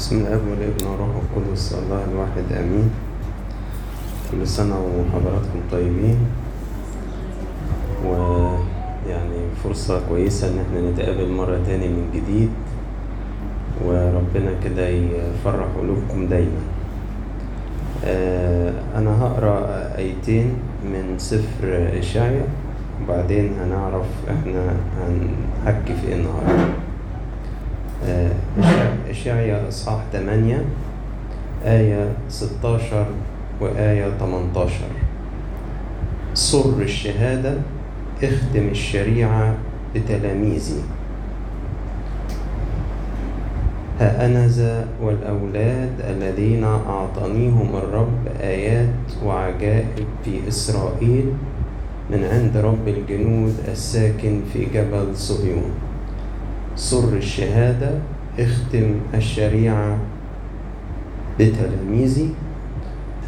[0.00, 2.88] بسم الاب والابن والروح القدس الله الواحد آمين.
[4.32, 6.18] كل سنة وحضراتكم طيبين.
[8.08, 12.48] ويعني فرصة كويسة إن إحنا نتقابل مرة تاني من جديد.
[13.84, 16.62] وربنا كده يفرح قلوبكم دايما.
[18.04, 19.60] آه، أنا هقرأ
[20.00, 20.54] آيتين
[20.84, 22.44] من سفر إشعيا
[23.04, 26.89] وبعدين هنعرف إحنا هنحكي في إيه النهارده.
[29.10, 30.64] إشعيا إصحاح 8
[31.64, 33.06] آية 16
[33.60, 34.74] وآية 18
[36.34, 37.54] سر الشهادة
[38.22, 39.54] اختم الشريعة
[39.94, 40.80] بتلاميذي.
[44.00, 51.32] ها أنا ذا والأولاد الذين أعطانيهم الرب آيات وعجائب في إسرائيل
[52.10, 55.70] من عند رب الجنود الساكن في جبل صهيون.
[56.76, 57.90] سر الشهادة
[58.38, 59.98] اختم الشريعة
[61.40, 62.28] بتلاميذي.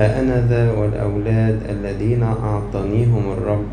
[0.01, 3.65] ها أنا ذا والأولاد الذين أعطانيهم الرب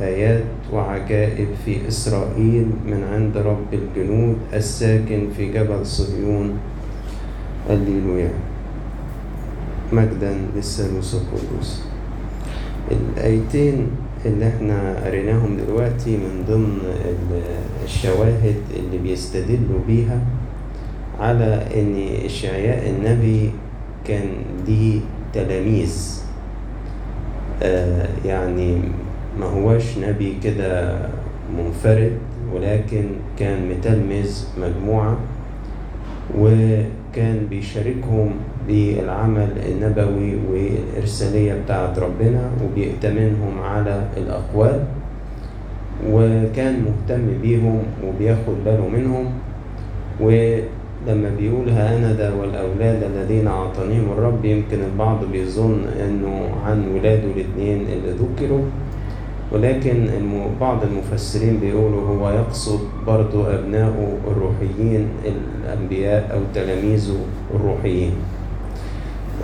[0.00, 6.58] آيات وعجائب في إسرائيل من عند رب الجنود الساكن في جبل صهيون.
[7.70, 8.30] الليلويا
[9.92, 11.82] مجدا للثالوث القدوس.
[12.90, 13.86] الآيتين
[14.26, 16.78] اللي إحنا قريناهم دلوقتي من ضمن
[17.86, 20.20] الشواهد اللي بيستدلوا بيها
[21.20, 23.50] على إن اشعياء النبي
[24.04, 24.28] كان
[24.66, 25.00] ليه
[25.34, 26.22] تلاميذ.
[27.62, 28.78] آه يعني
[29.40, 30.98] ما هواش نبي كده
[31.58, 32.12] منفرد
[32.54, 33.04] ولكن
[33.38, 35.16] كان متلمذ مجموعة
[36.38, 38.30] وكان بيشاركهم
[38.68, 44.84] بالعمل النبوي والإرسالية بتاعت ربنا وبيأتمنهم على الأقوال.
[46.10, 49.24] وكان مهتم بيهم وبياخد باله منهم.
[50.20, 57.80] ولما بيقول أنا ذا والأولاد الذين أعطانيهم الرب يمكن البعض بيظن إنه عن ولاده الاثنين
[57.80, 58.64] اللي ذكروا.
[59.52, 60.08] ولكن
[60.60, 67.16] بعض المفسرين بيقولوا هو يقصد برضو أبنائه الروحيين الأنبياء أو تلاميذه
[67.54, 68.12] الروحيين.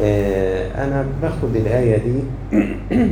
[0.00, 2.22] آه، أنا باخد الآية دي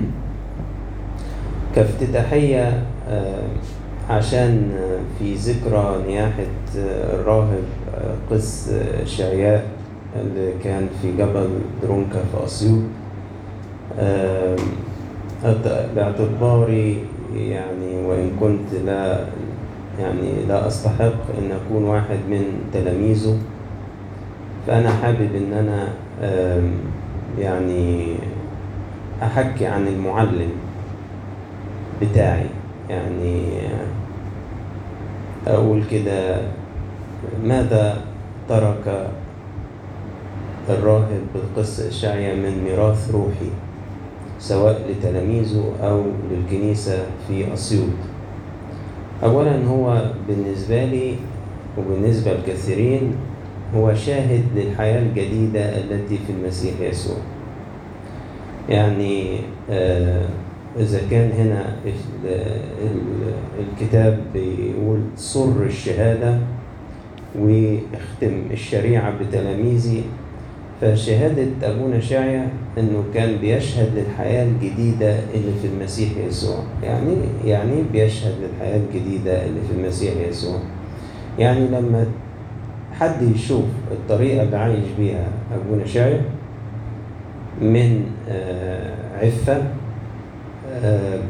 [1.75, 2.83] كافتتاحية
[4.11, 6.43] عشان آه، في ذكرى نياحة
[6.79, 8.71] آه، الراهب آه، قس
[9.05, 9.67] شعياء
[10.21, 11.49] اللي كان في جبل
[11.83, 12.83] درونكا في أسيوط.
[15.97, 17.05] باعتباري
[17.37, 19.25] يعني وإن كنت لا
[20.01, 23.39] يعني لا أستحق أن أكون واحد من تلاميذه.
[24.67, 25.89] فأنا حابب إن أنا
[27.39, 28.15] يعني
[29.23, 30.51] أحكي عن المعلم
[32.03, 32.60] بتاعي.
[32.91, 33.43] يعني
[35.47, 36.37] أقول كده
[37.45, 38.05] ماذا
[38.49, 39.09] ترك
[40.69, 43.51] الراهب بالقس إشعيا من ميراث روحي
[44.39, 46.99] سواء لتلاميذه أو للكنيسة
[47.29, 47.95] في أسيوط؟
[49.25, 51.15] أولا هو بالنسبة لي
[51.79, 53.13] وبالنسبة لكثيرين
[53.77, 57.17] هو شاهد للحياة الجديدة التي في المسيح يسوع.
[58.69, 59.39] يعني
[59.71, 60.29] آه،
[60.79, 62.29] إذا كان هنا ال-
[62.83, 66.39] ال- الكتاب بيقول سر الشهادة
[67.39, 70.03] واختم الشريعة بتلاميذي
[70.81, 72.49] فشهادة أبونا شاعية
[72.79, 76.59] إنه كان بيشهد للحياة الجديدة اللي في المسيح يسوع.
[76.83, 77.15] يعني
[77.45, 80.59] يعني بيشهد للحياة الجديدة اللي في المسيح يسوع.
[81.39, 82.07] يعني لما
[82.93, 86.21] حد يشوف الطريقة اللي عايش بيها أبونا شاعية
[87.63, 89.63] من آه، عفة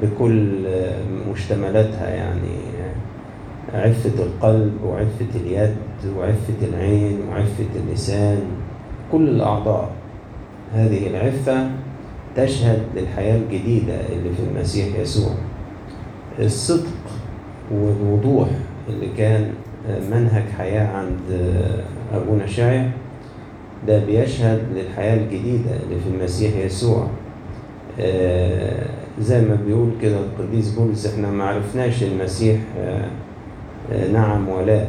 [0.03, 0.55] بكل
[1.33, 2.61] مشتملاتها يعني
[3.75, 5.77] عفة القلب وعفة اليد
[6.19, 8.43] وعفة العين وعفة اللسان
[9.13, 9.91] كل الأعضاء.
[10.75, 11.71] هذه العفة
[12.37, 15.33] تشهد للحياة الجديدة اللي في المسيح يسوع.
[16.39, 16.87] الصدق
[17.73, 18.49] والوضوح
[18.89, 19.51] اللي كان
[20.11, 21.51] منهج حياة عند
[22.15, 22.91] أبونا شاعر
[23.87, 27.07] ده بيشهد للحياة الجديدة اللي في المسيح يسوع.
[28.01, 28.87] آه،
[29.21, 33.09] زي ما بيقول كده القديس بولس إحنا ما عرفناش المسيح آه،
[33.93, 34.83] آه، نعم ولا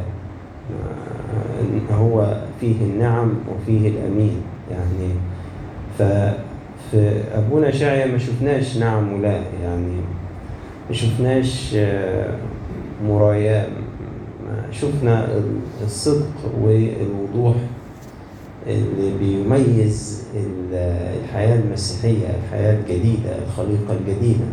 [1.90, 4.36] آه، هو فيه النعم وفيه الأمين
[4.70, 5.12] يعني.
[5.98, 9.96] ففي أبونا شاعية ما شفناش نعم ولا يعني.
[10.90, 11.76] ما شفناش
[13.04, 13.66] مراياة
[14.46, 15.28] ما شفنا
[15.84, 17.56] الصدق والوضوح
[18.66, 24.44] اللي بيميز الحياة المسيحية الحياة الجديدة الخليقة الجديدة.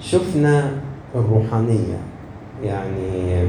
[0.00, 0.70] شفنا
[1.14, 1.98] الروحانية
[2.64, 3.48] يعني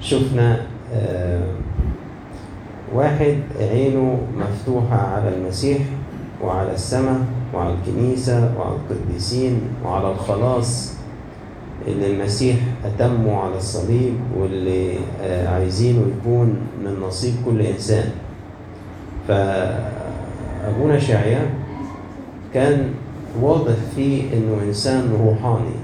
[0.00, 0.60] شفنا
[0.94, 1.42] آه،
[2.94, 5.78] واحد عينه مفتوحة على المسيح
[6.42, 7.20] وعلى السماء
[7.54, 10.92] وعلى الكنيسة وعلى القديسين وعلى الخلاص
[11.86, 18.10] اللي المسيح أتمه على الصليب واللي آه، عايزينه يكون من نصيب كل إنسان.
[20.62, 21.50] فأبونا شعيا
[22.54, 22.84] كان
[23.40, 25.74] واضح فيه إنه إنسان روحاني.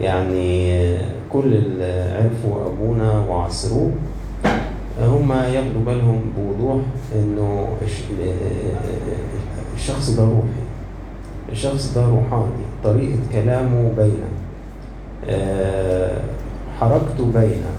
[0.00, 0.98] يعني
[1.32, 3.90] كل اللي عرفوا أبونا وعصروه
[5.02, 6.82] هم ياخدوا بالهم بوضوح
[7.14, 8.28] إنه الش-
[9.76, 10.62] الشخص ده روحي
[11.52, 14.28] الشخص ده روحاني طريقة كلامه باينة
[15.28, 16.20] آه،
[16.80, 17.70] حركته باينة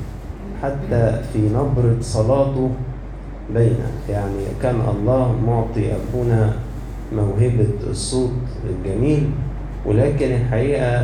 [0.63, 2.69] حتى في نبرة صلاته
[3.53, 6.53] باينة يعني كان الله معطي أبونا
[7.15, 8.31] موهبة الصوت
[8.69, 9.29] الجميل
[9.85, 10.99] ولكن الحقيقة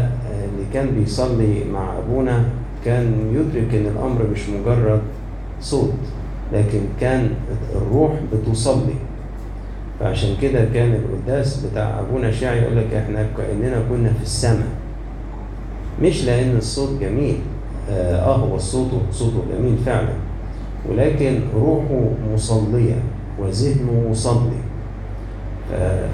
[0.45, 2.44] اللي كان بيصلي مع أبونا
[2.86, 5.01] كان يدرك إن الأمر مش مجرد
[5.62, 5.94] صوت
[6.53, 7.30] لكن كان
[7.75, 8.94] الروح بتصلي.
[10.00, 14.68] فعشان كده كان القداس بتاع أبونا شاعي يقول لك إحنا كأننا كنا في السماء.
[16.01, 17.36] مش لأن الصوت جميل
[17.89, 20.13] آه, آه هو الصوت صوته جميل فعلا.
[20.92, 22.02] ولكن روحه
[22.34, 22.96] مصلية
[23.40, 24.60] وذهنه مصلي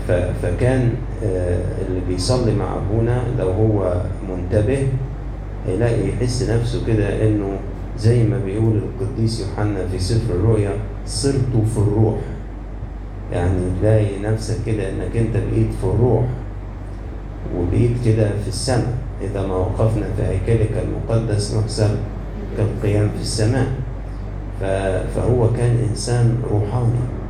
[0.08, 0.90] ف- فكان
[1.24, 4.88] آه اللي بيصلي مع أبونا لو هو منتبه
[5.68, 7.50] هيلاقي يحس نفسه كده إنه
[8.00, 10.72] زي ما بيقول القديس يوحنا في سفر الرؤيا
[11.06, 12.16] صرت في الروح.
[13.34, 16.26] يعني تلاقي نفسك كده إنك أنت بقيت في الروح
[17.58, 18.94] وبقيت كده في السماء.
[19.22, 21.90] إذا ما وقفنا في هيكلك المقدس نحسب
[22.58, 23.68] كالقيام في السماء.
[25.16, 27.22] فهو كان إنسان روحاني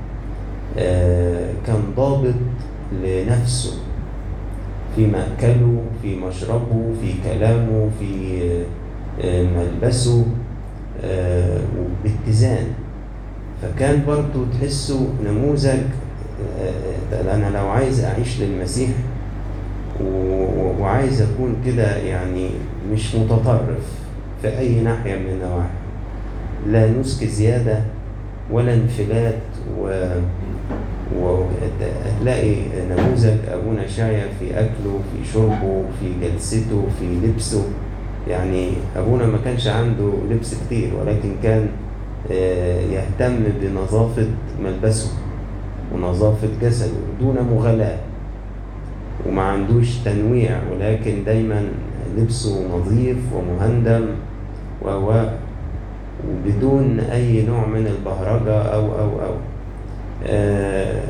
[0.78, 2.34] آه، كان ضابط
[3.04, 3.74] لنفسه
[4.96, 8.40] في مأكله في مشربه في كلامه في
[9.24, 10.26] آه، ملبسه
[11.04, 12.68] آه، وباتزان.
[13.62, 15.80] فكان برضو تحسه نموذج
[17.14, 18.90] أنا لو عايز أعيش للمسيح
[20.80, 22.50] وعايز أكون كده يعني
[22.92, 24.02] مش متطرف
[24.42, 25.81] في أي ناحية من النواحي.
[26.68, 27.80] لا نسك زيادة
[28.52, 29.42] ولا انفلات
[29.80, 30.06] و
[31.20, 32.56] وهتلاقي
[32.90, 37.64] نموذج أبونا شاية في أكله في شربه في جلسته في لبسه.
[38.28, 41.68] يعني أبونا ما كانش عنده لبس كتير ولكن كان
[42.32, 44.28] آه، يهتم بنظافة
[44.64, 45.12] ملبسه
[45.96, 47.98] ونظافة جسده دون مغالاة.
[49.28, 51.64] وما عندوش تنويع ولكن دايما
[52.18, 54.06] لبسه نظيف ومهندم
[54.82, 55.24] و
[56.30, 59.34] وبدون أي نوع من البهرجة أو أو أو.
[60.28, 61.02] آه،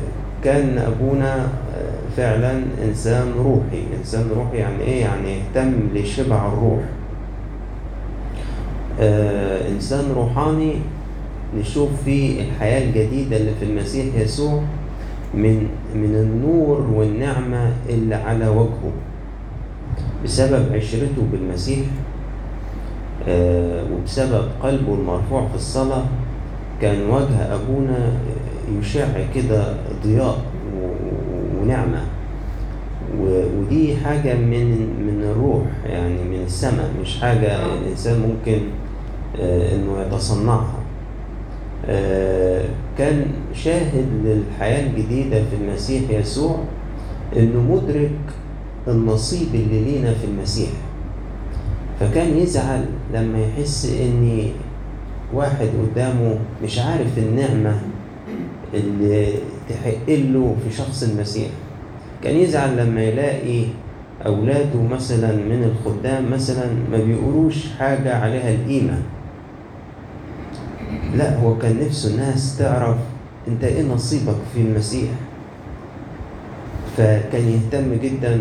[0.44, 3.82] كان أبونا آه، فعلا إنسان روحي.
[3.98, 6.80] إنسان روحي يعني إيه؟ يعني يهتم لشبع الروح.
[9.00, 10.72] آه، إنسان روحاني
[11.58, 14.62] نشوف فيه الحياة الجديدة اللي في المسيح يسوع
[15.34, 18.92] من من النور والنعمة اللي على وجهه.
[20.24, 21.86] بسبب عشرته بالمسيح
[23.28, 26.04] وبسبب قلبه المرفوع في الصلاة
[26.80, 28.12] كان وجه أبونا
[28.80, 29.74] يشع كده
[30.04, 30.38] ضياء
[31.60, 32.00] ونعمة.
[33.20, 34.66] ودي حاجة من
[35.06, 38.58] من الروح يعني من السماء مش حاجة الإنسان ممكن
[39.40, 40.78] آه، إنه يتصنعها.
[41.86, 42.64] آه،
[42.98, 46.58] كان شاهد للحياة الجديدة في المسيح يسوع
[47.36, 48.10] إنه مدرك
[48.88, 50.70] النصيب اللي لينا في المسيح.
[52.02, 54.48] فكان يزعل لما يحس إن
[55.34, 57.76] واحد قدامه مش عارف النعمة
[58.74, 59.26] اللي
[59.68, 61.48] تحق له في شخص المسيح.
[62.24, 63.64] كان يزعل لما يلاقي
[64.26, 68.98] أولاده مثلا من الخدام مثلا ما بيقولوش حاجة عليها القيمة.
[71.14, 72.96] لا هو كان نفسه الناس تعرف
[73.48, 75.08] أنت إيه نصيبك في المسيح.
[76.96, 78.40] فكان يهتم جدا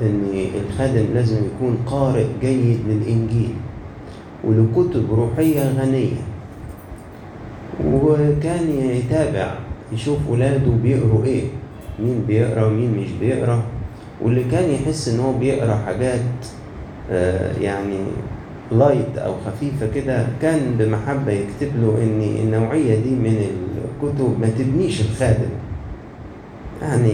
[0.00, 3.54] بان الخادم لازم يكون قارئ جيد للإنجيل
[4.44, 6.22] ولكتب روحية غنية.
[7.86, 9.54] وكان يتابع
[9.92, 11.42] يشوف ولاده بيقروا إيه
[11.98, 13.62] مين بيقرا ومين مش بيقرا.
[14.22, 16.20] واللي كان يحس إن هو بيقرأ حاجات
[17.10, 17.98] آه، يعني
[18.72, 23.46] لايت أو خفيفة كده كان بمحبة يكتب له إن النوعية دي من
[24.02, 25.50] الكتب ما تبنيش الخادم.
[26.82, 27.12] يعني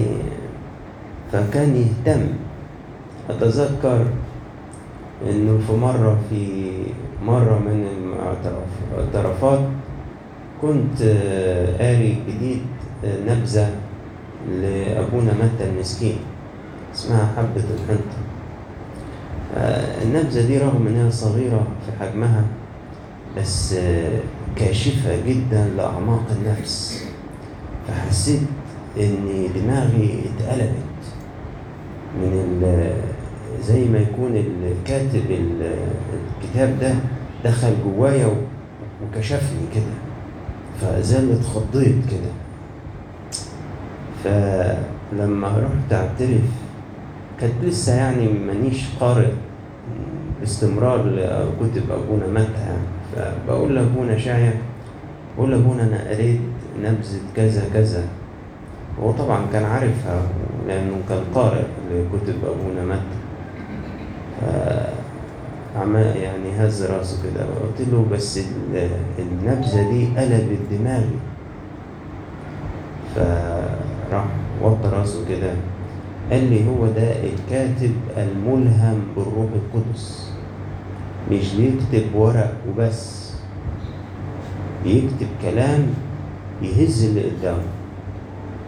[1.32, 2.20] فكان يهتم.
[3.30, 4.06] أتذكر
[5.30, 6.72] إنه في مرة في
[7.24, 7.86] مرة من
[8.94, 9.60] الاعترافات
[10.62, 12.62] كنت آه، قاري جديد
[13.04, 13.70] آه، نبذة
[14.50, 16.16] لأبونا متى المسكين
[16.94, 18.18] اسمها حبة الحنطة.
[19.56, 22.44] آه، النبذة دي رغم إنها صغيرة في حجمها
[23.36, 24.18] بس آه،
[24.56, 27.04] كاشفة جدا لأعماق النفس.
[27.88, 28.42] فحسيت
[29.00, 30.74] إن دماغي اتقلبت
[32.22, 32.62] من
[33.62, 35.74] زي ما يكون الكاتب ال-
[36.42, 36.94] الكتاب ده
[37.44, 38.28] دخل جوايا
[39.02, 39.94] وكشفني كده.
[40.80, 42.32] فزال اتخضيت كده.
[44.24, 46.40] فلما رحت أعترف
[47.40, 49.30] كانت لسه يعني مانيش قارئ
[50.40, 52.84] باستمرار لكتب أبونا متى يعني.
[53.46, 54.52] فبقول لأبونا شايع
[55.36, 56.40] بقول لأبونا أنا قريت
[56.82, 58.04] نبذة كذا كذا.
[59.02, 60.22] هو طبعا كان عارفها
[60.68, 63.23] لأنه كان قارئ لكتب أبونا متى.
[64.40, 67.44] فعمال يعني هز راسه كده.
[67.44, 71.18] قلت له بس ال- النبذة دي قلبت دماغي.
[73.14, 74.24] فراح
[74.62, 75.52] وطى رأسه كده.
[76.30, 80.30] قال لي هو ده الكاتب الملهم بالروح القدس.
[81.30, 83.32] مش بيكتب ورق وبس.
[84.84, 85.86] بيكتب كلام
[86.62, 87.62] يهز اللي قدامه.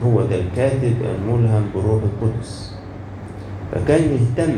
[0.05, 2.73] هو ده الكاتب الملهم بالروح القدس.
[3.73, 4.53] فكان يهتم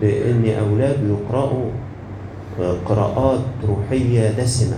[0.00, 1.70] بأن أولاده يقرأوا
[2.86, 4.76] قراءات روحية دسمة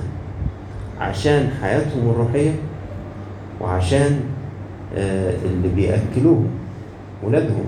[1.00, 2.50] عشان حياتهم الروحية
[3.60, 4.20] وعشان
[4.96, 6.48] آه، اللي بيأكلوهم
[7.22, 7.64] ولادهم.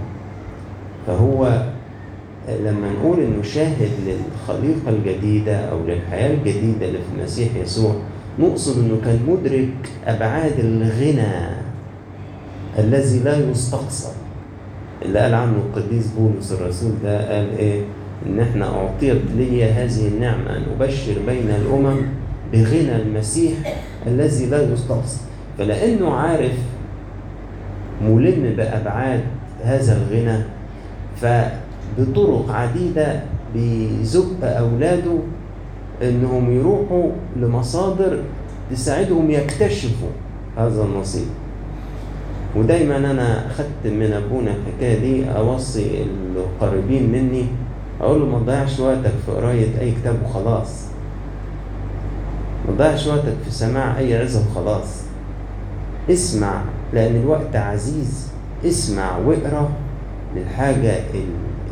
[1.06, 1.62] فهو
[2.48, 7.94] لما نقول إنه شاهد للخليقة الجديدة أو للحياة الجديدة اللي في المسيح يسوع
[8.38, 9.74] نقصد إنه كان مدرك
[10.06, 11.56] أبعاد الغنى
[12.78, 14.08] الذي لا يستقصى
[15.02, 17.82] اللي قال عنه القديس بولس الرسول ده قال إيه؟
[18.26, 21.96] إن إحنا أعطيت لي هذه النعمة أن أبشر بين الأمم
[22.52, 23.52] بغنى المسيح
[24.06, 25.20] الذي لا يستقصى
[25.58, 26.52] فلأنه عارف
[28.02, 29.20] ملم بأبعاد
[29.62, 30.38] هذا الغنى
[31.16, 33.20] فبطرق عديدة
[33.54, 35.18] بيزق أولاده
[36.02, 38.18] إنهم يروحوا لمصادر
[38.70, 40.08] تساعدهم يكتشفوا
[40.56, 41.26] هذا النصيب.
[42.56, 46.04] ودايما أنا أخدت من أبونا الحكاية دي أوصي
[46.36, 47.44] القريبين مني
[48.00, 50.84] أقول له ما تضيعش وقتك في قراية أي كتاب وخلاص.
[52.68, 55.02] ما تضيعش وقتك في سماع أي عظة وخلاص
[56.10, 58.28] اسمع لأن الوقت عزيز.
[58.64, 59.70] اسمع واقرأ
[60.36, 60.94] للحاجة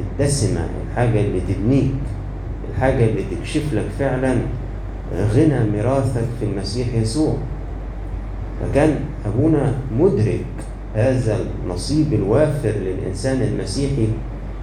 [0.00, 1.94] الدسمة الحاجة اللي تبنيك
[2.70, 4.36] الحاجة اللي تكشف لك فعلا
[5.34, 7.34] غنى ميراثك في المسيح يسوع.
[8.60, 8.94] فكان
[9.26, 10.44] أبونا مدرك
[10.94, 14.08] هذا النصيب الوافر للإنسان المسيحي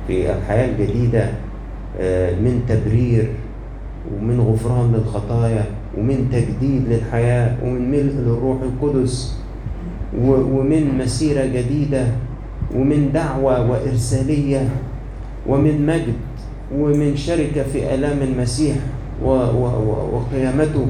[0.07, 1.29] في الحياة الجديدة
[1.99, 3.29] آه، من تبرير
[4.15, 5.65] ومن غفران للخطايا
[5.97, 9.35] ومن تجديد للحياة ومن ملء للروح القدس
[10.21, 12.05] ومن مسيرة جديدة
[12.75, 14.69] ومن دعوة وإرسالية
[15.47, 16.13] ومن مجد
[16.75, 18.75] ومن شركة في آلام المسيح
[19.23, 20.85] وقيامته.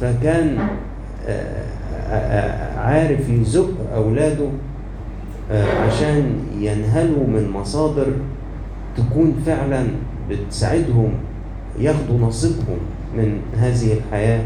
[0.00, 0.58] فكان
[1.28, 1.64] آه،
[2.78, 4.48] عارف يزق أولاده
[5.50, 8.06] آه، عشان ينهلوا من مصادر
[8.96, 9.86] تكون فعلا
[10.30, 11.12] بتساعدهم
[11.78, 12.78] ياخدوا نصيبهم
[13.16, 14.42] من هذه الحياة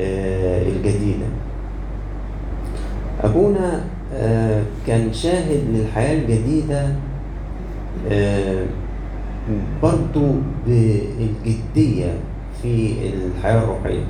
[0.00, 1.26] آه، الجديدة.
[3.24, 6.88] أبونا آه، كان شاهد للحياة الجديدة
[9.82, 10.26] برضو
[10.66, 12.12] بالجدية
[12.62, 14.04] في الحياة الروحية.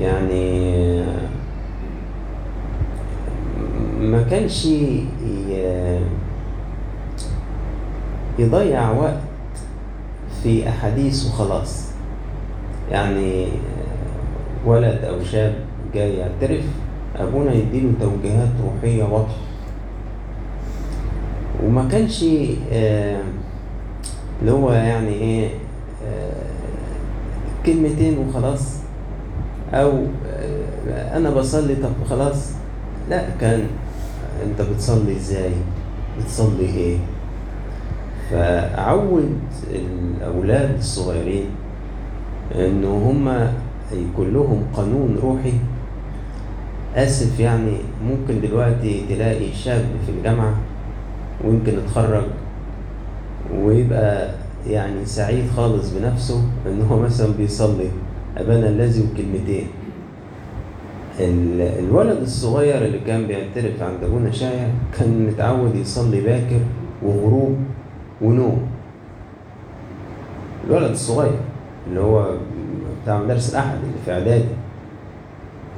[0.00, 1.04] يعني
[4.00, 4.68] ما كانش
[8.38, 9.20] يضيع وقت
[10.42, 11.86] في أحاديث وخلاص.
[12.90, 13.48] يعني آه،
[14.66, 15.54] ولد أو شاب
[15.94, 16.64] جاي يعترف
[17.16, 19.36] أبونا يديله توجيهات روحية واضحة.
[21.64, 22.24] وما كانش
[22.72, 23.20] آه،
[24.40, 25.48] اللي هو يعني إيه
[26.06, 26.32] آه،
[27.66, 28.76] كلمتين وخلاص
[29.74, 29.92] أو
[30.88, 32.50] أنا بصلي طب خلاص.
[33.10, 33.66] لا كان
[34.44, 35.50] أنت بتصلي إزاي؟
[36.18, 36.96] بتصلي إيه؟
[38.30, 39.38] فعود
[39.70, 41.44] الأولاد الصغيرين
[42.54, 43.52] إنه هما
[43.92, 45.52] يكون لهم قانون روحي.
[46.96, 47.72] آسف يعني
[48.04, 50.54] ممكن دلوقتي تلاقي شاب في الجامعة
[51.44, 52.24] ويمكن اتخرج
[53.62, 54.30] ويبقى
[54.66, 57.88] يعني سعيد خالص بنفسه إن هو مثلا بيصلي.
[58.36, 59.66] أبانا الذي وكلمتين
[61.20, 64.68] الولد الصغير اللي كان بيعترف عند أبونا شايع
[64.98, 66.60] كان متعود يصلي باكر
[67.02, 67.56] وغروب
[68.22, 68.66] ونوم.
[70.66, 71.38] الولد الصغير
[71.88, 72.30] اللي هو
[73.02, 74.44] بتاع مدارس الأحد اللي في إعدادي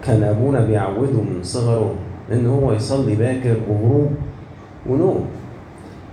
[0.05, 1.95] كان أبونا بيعوده من صغره
[2.33, 4.11] إن هو يصلي باكر وغروب
[4.87, 5.25] ونوم.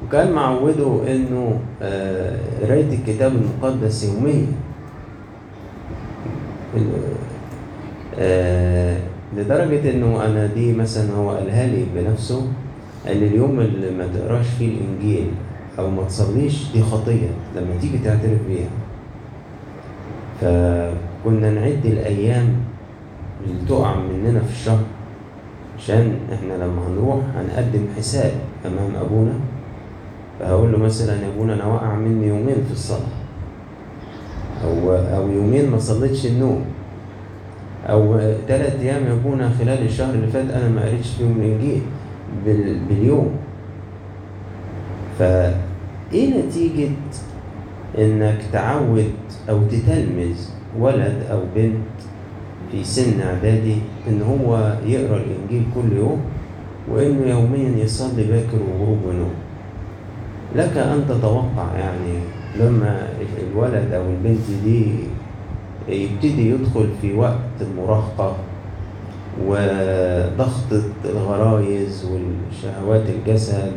[0.08, 4.46] وكان معوده إنه آه، قراية الكتاب المقدس يوميا
[8.20, 8.98] آه
[9.38, 12.48] لدرجة إنه أنا دي مثلا هو قالها لي بنفسه
[13.06, 15.28] لي اليوم اللي ما تقراش فيه الإنجيل
[15.80, 18.70] أو ما تصليش دي خطية لما تيجي تعترف بيها.
[20.42, 22.56] فكنا نعد الأيام
[23.46, 24.84] اللي تقع مننا في الشهر
[25.78, 28.32] عشان إحنا لما هنروح هنقدم حساب
[28.66, 29.34] أمام أبونا.
[30.40, 33.16] فهقول له مثلا يا أبونا أنا واقع مني يومين في الصلاة.
[34.64, 36.66] أو أو يومين ما صليتش النوم.
[37.90, 41.82] أو ثلاث أيام يا ابونا خلال الشهر اللي فات أنا ما قريتش فيهم الانجيل
[42.46, 43.32] بال- باليوم.
[45.20, 46.90] فايه نتيجة
[47.98, 49.12] إنك تعود
[49.50, 50.36] أو تتلمذ
[50.80, 51.76] ولد أو بنت
[52.72, 53.76] في سن إعدادي
[54.08, 56.22] إن هو يقرأ الإنجيل كل يوم
[56.92, 59.34] وإنه يوميا يصلي باكر وغروب ونوم؟
[60.56, 62.20] لك أن تتوقع يعني
[62.60, 63.08] لما
[63.52, 64.86] الولد أو البنت دي
[65.90, 68.36] يبتدي يدخل في وقت المراهقة
[69.48, 73.72] وضغط الغرايز والشهوات الجسد.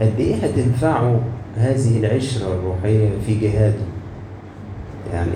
[0.00, 1.20] قد إيه هتنفعه
[1.56, 3.84] هذه العشرة الروحية في جهاده؟
[5.12, 5.30] يعني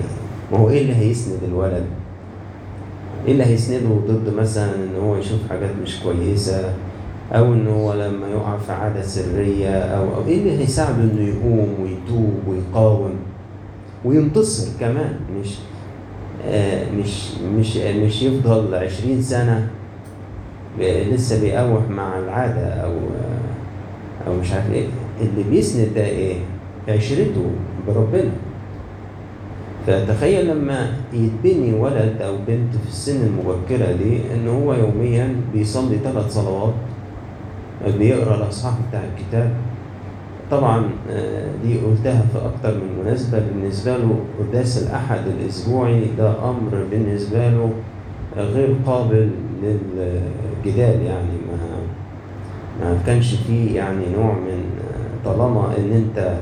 [0.52, 1.84] ما هو إيه اللي هيسند الولد؟
[3.26, 6.74] إيه اللي هيسنده ضد مثلا إن هو يشوف حاجات مش كويسة
[7.32, 11.68] أو إن هو لما يقع في عادة سرية أو أو إيه اللي هيساعده إنه يقوم
[11.82, 13.10] ويتوب ويقاوم
[14.04, 15.48] وينتصر كمان؟ مش
[16.98, 19.68] مش مش مش يفضل عشرين سنة
[20.78, 24.86] ب- لسه بيقاوح مع العادة أو آه، أو مش عارف إيه.
[25.20, 26.36] اللي بيسند ده إيه؟
[26.88, 27.50] عشرته
[27.88, 28.30] بربنا.
[29.86, 36.34] فتخيل لما يتبني ولد أو بنت في السن المبكرة دي إن هو يوميا بيصلي ثلاث
[36.34, 36.74] صلوات
[37.98, 39.50] بيقرا الأصحاح بتاع الكتاب
[40.50, 43.38] طبعا آه، دي قلتها في أكتر من مناسبة.
[43.38, 47.70] بالنسبة له قداس الأحد الأسبوعي ده أمر بالنسبة له
[48.36, 49.30] غير قابل
[49.62, 51.36] للجدال يعني.
[51.50, 51.56] ما
[52.82, 56.36] ما كانش فيه يعني نوع من آه، طالما إن أنت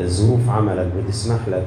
[0.00, 1.66] ظروف عملك بتسمح لك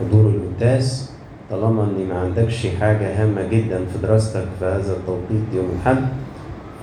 [0.00, 1.10] بالحضور القداس
[1.50, 6.02] طالما إن ما عندكش حاجة هامة جدا في دراستك في هذا التوقيت يوم الأحد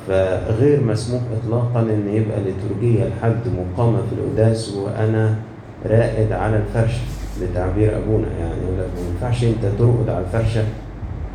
[0.08, 5.36] فغير مسموح اطلاقا إن يبقى لترجيه الحد مقامه في القداس وأنا
[5.86, 7.02] رائد على الفرشة
[7.42, 8.54] لتعبير أبونا يعني.
[8.64, 10.64] يقول لك ما ينفعش أنت ترقد على الفرشة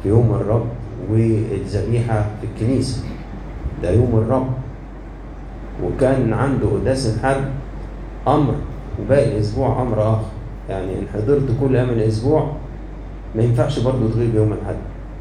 [0.02, 0.66] في يوم الرب
[1.10, 3.02] والذبيحه في الكنيسة.
[3.82, 4.46] ده يوم الرب.
[5.84, 7.44] وكان عنده قداس الحد
[8.28, 8.54] أمر
[9.00, 10.26] وباقي الأسبوع أمر آخر.
[10.68, 12.52] يعني إن حضرت كل أيام الأسبوع
[13.36, 14.76] ما ينفعش برضه تغيب يوم الأحد.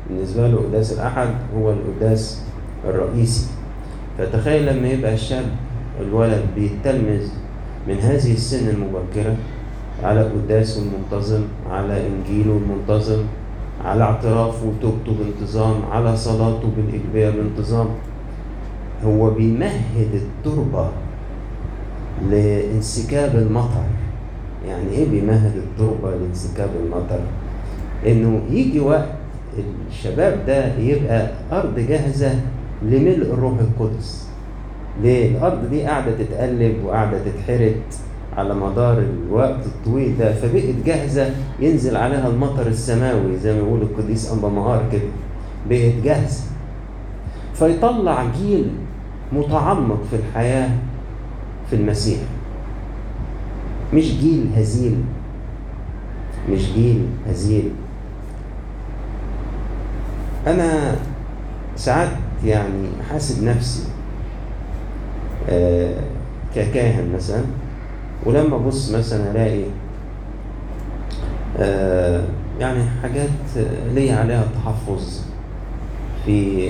[0.10, 2.42] بالنسبة له قداس الأحد هو القداس
[2.88, 3.48] الرئيسي.
[4.18, 5.46] فتخيل لما يبقى الشاب
[6.02, 7.28] الولد بيتلمذ
[7.88, 9.36] من هذه السن المبكرة
[10.04, 13.24] على قداسه المنتظم على انجيله المنتظم
[13.86, 17.88] على اعترافه وتوبته بانتظام على صلاته بالإجبار بانتظام.
[19.06, 20.90] هو بيمهد التربة
[22.32, 23.84] لانسكاب المطر.
[24.68, 27.20] يعني إيه بيمهد التربة لانسكاب المطر؟
[28.08, 29.10] إنه يجي وقت
[29.90, 32.32] الشباب ده يبقى أرض جاهزة
[32.84, 34.30] لملء الروح القدس.
[35.02, 37.82] ليه؟ الأرض دي قاعدة تتقلب وقاعدة تتحرت
[38.38, 44.32] على مدار الوقت الطويل ده فبقت جاهزة ينزل عليها المطر السماوي زي ما بيقول القديس
[44.32, 45.02] انبا مهار كده.
[45.70, 46.44] بقت جاهزة.
[47.54, 48.72] فيطلع جيل
[49.34, 50.70] متعمق في الحياة
[51.70, 52.20] في المسيح.
[53.94, 54.98] مش جيل هزيل.
[56.52, 57.72] مش جيل هزيل.
[60.48, 60.96] أنا
[61.76, 62.10] ساعات
[62.46, 63.84] يعني حاسب نفسي
[65.50, 65.94] آه
[66.56, 67.42] ككاهن مثلا.
[68.26, 69.64] ولما أبص مثلا ألاقي
[71.60, 72.24] آه
[72.60, 73.30] يعني حاجات
[73.94, 75.22] ليا عليها تحفظ
[76.26, 76.70] في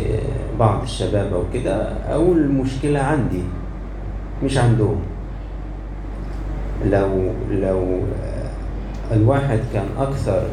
[0.59, 3.43] بعض الشباب أو كده أو المشكلة عندي
[4.43, 4.99] مش عندهم.
[6.85, 7.99] لو لو
[9.11, 10.43] الواحد كان أكثر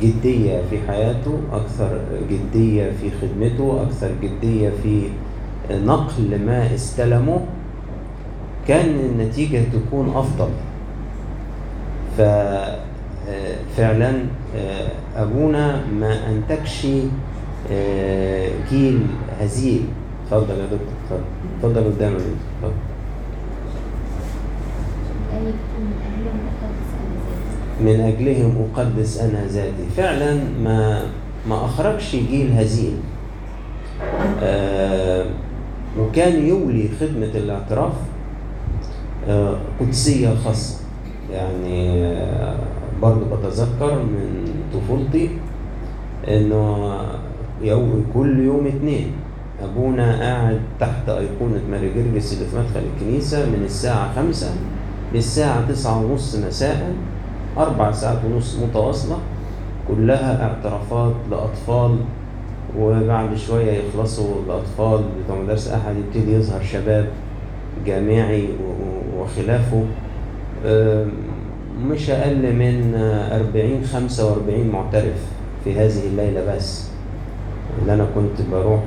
[0.00, 5.02] جدية في حياته أكثر جدية في خدمته أكثر جدية في
[5.70, 7.40] نقل ما استلمه
[8.68, 10.48] كان النتيجة تكون أفضل.
[12.18, 14.12] ففعلا
[15.16, 16.86] أبونا ما أنتجش
[18.70, 19.06] جيل
[19.40, 19.84] هزيل.
[20.26, 21.24] اتفضل يا دكتور اتفضل.
[21.58, 22.74] اتفضل قدام يا دكتور اتفضل.
[27.80, 29.86] من أجلهم أقدس أنا ذاتي.
[29.96, 31.02] فعلا ما
[31.48, 32.96] ما أخرجش جيل هزيل.
[34.42, 35.24] آه
[36.00, 37.92] وكان يولي خدمة الاعتراف
[39.28, 40.76] آه قدسية خاصة.
[41.32, 42.56] يعني آه
[43.02, 45.30] برضو بتذكر من طفولتي
[46.28, 46.92] إنه
[47.62, 49.12] يوم كل يوم اتنين
[49.62, 54.50] أبونا قاعد تحت أيقونة ماري جرجس اللي في مدخل الكنيسة من الساعة خمسة
[55.14, 56.92] للساعة تسعة ونص مساء.
[57.58, 59.18] أربع ساعات ونص متواصلة
[59.88, 61.96] كلها اعترافات لأطفال
[62.78, 67.06] وبعد شوية يخلصوا الأطفال بتوع مدارس أحد يبتدي يظهر شباب
[67.86, 68.48] جامعي
[69.18, 69.84] وخلافه.
[71.86, 72.94] مش أقل من
[73.32, 75.26] أربعين خمسة وأربعين معترف
[75.64, 76.88] في هذه الليلة بس.
[77.82, 78.80] اللي أنا كنت بروح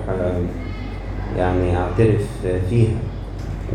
[1.37, 2.27] يعني أعترف
[2.69, 2.97] فيها.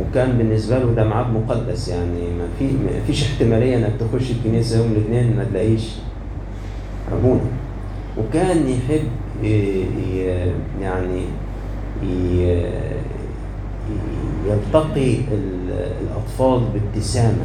[0.01, 2.21] وكان بالنسبة له ده ميعاد مقدس يعني.
[2.39, 5.93] ما في ما فيش احتمالية إنك تخش الكنيسة يوم الاثنين ما تلاقيش
[7.13, 7.41] أبونا
[8.19, 9.03] وكان يحب
[10.83, 11.23] يعني
[14.47, 17.45] يلتقي ال- الأطفال بابتسامة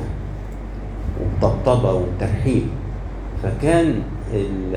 [1.21, 2.63] وبطبطبة وترحيب
[3.43, 3.95] فكان
[4.33, 4.75] ال-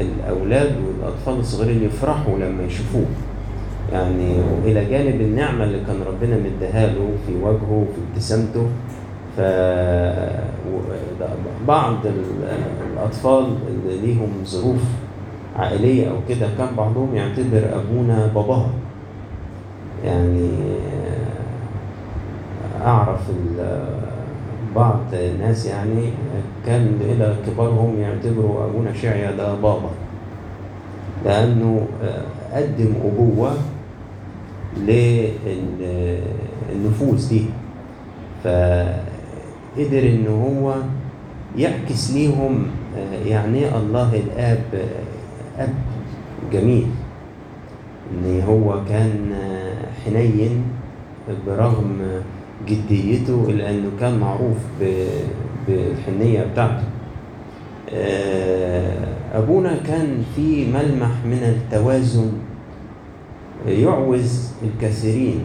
[0.00, 3.04] الأولاد والأطفال الصغيرين يفرحوا لما يشوفوه.
[3.92, 8.66] يعني إلى جانب النعمة اللي كان ربنا مديها له في وجهه وفي ابتسامته.
[9.36, 9.40] ف
[11.68, 12.48] بعض ال-
[12.92, 14.82] الأطفال اللي ليهم ظروف
[15.58, 18.70] عائلية أو كده كان بعضهم يعتبر أبونا باباها
[20.04, 20.50] يعني
[22.84, 23.86] أعرف ال-
[24.76, 26.10] بعض الناس يعني
[26.66, 29.90] كان إلى كبارهم يعتبروا أبونا شعيا ده بابا.
[31.24, 31.86] لأنه
[32.54, 33.50] قدم أبوة
[36.72, 37.42] للنفوس دي.
[38.44, 40.74] فقدر إن هو
[41.58, 42.66] يعكس ليهم
[43.26, 44.64] يعني إيه الله الآب
[45.58, 45.74] أب
[46.52, 46.86] جميل.
[48.12, 49.32] إن هو كان
[50.04, 50.62] حنين
[51.46, 51.98] برغم
[52.68, 55.06] جديته إلا إنه كان معروف ب-
[55.68, 56.84] بالحنية بتاعته.
[57.94, 62.32] آه، أبونا كان في ملمح من التوازن
[63.66, 65.40] يعوز الكثيرين.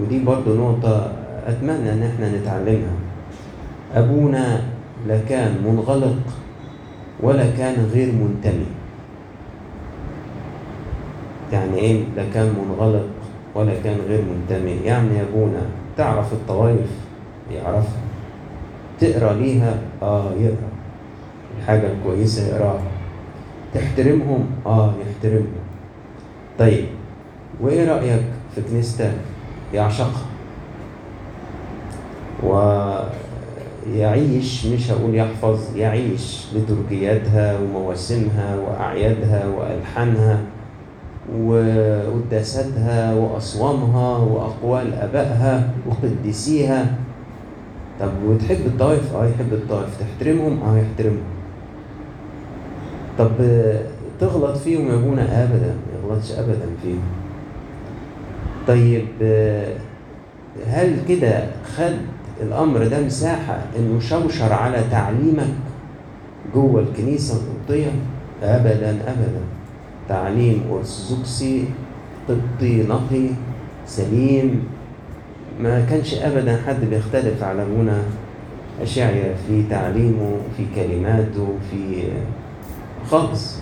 [0.00, 1.12] ودي برضو نقطة
[1.46, 2.96] أتمنى إن إحنا نتعلمها.
[3.94, 4.62] أبونا
[5.08, 6.18] لا كان منغلق
[7.20, 8.66] ولا كان غير منتمي.
[11.52, 13.06] يعني إيه لا كان منغلق
[13.54, 15.62] ولا كان غير منتمي؟ يعني أبونا
[15.96, 16.90] تعرف الطوائف
[17.54, 18.00] يعرفها.
[19.00, 20.70] تقرأ ليها؟ آه يقرأ.
[21.58, 22.82] الحاجة الكويسة يقراها.
[23.74, 25.64] تحترمهم؟ آه يحترمهم.
[26.58, 26.84] طيب
[27.62, 28.22] وإيه رأيك
[28.54, 29.12] في كنيستك
[29.74, 30.26] يعشقها
[33.86, 40.38] ويعيش مش هقول يحفظ يعيش لتركياتها ومواسمها وأعيادها وألحانها
[41.38, 46.94] وقداساتها وأصوامها وأقوال آبائها وقديسيها.
[48.00, 51.22] طب وتحب الطائف؟ آه يحب الطائف تحترمهم؟ آه يحترمهم.
[53.18, 53.30] طب
[54.20, 55.74] تغلط فيهم يا أبونا؟ ابدا.
[55.74, 57.02] ما يغلطش ابدا فيهم.
[58.68, 59.06] طيب
[60.66, 61.44] هل كده
[61.76, 61.92] خد
[62.42, 65.48] الأمر ده مساحة انه شوشر على تعليمك
[66.54, 67.90] جوه الكنيسة القبطيه
[68.42, 69.40] ابدا ابدا.
[70.08, 71.64] تعليم أرثوذكسي
[72.28, 73.26] قبطي نقي
[73.86, 74.64] سليم.
[75.60, 78.02] ما كانش ابدا حد بيختلف على ابونا
[78.82, 82.02] أشعيا في تعليمه في كلماته في
[83.10, 83.60] خالص.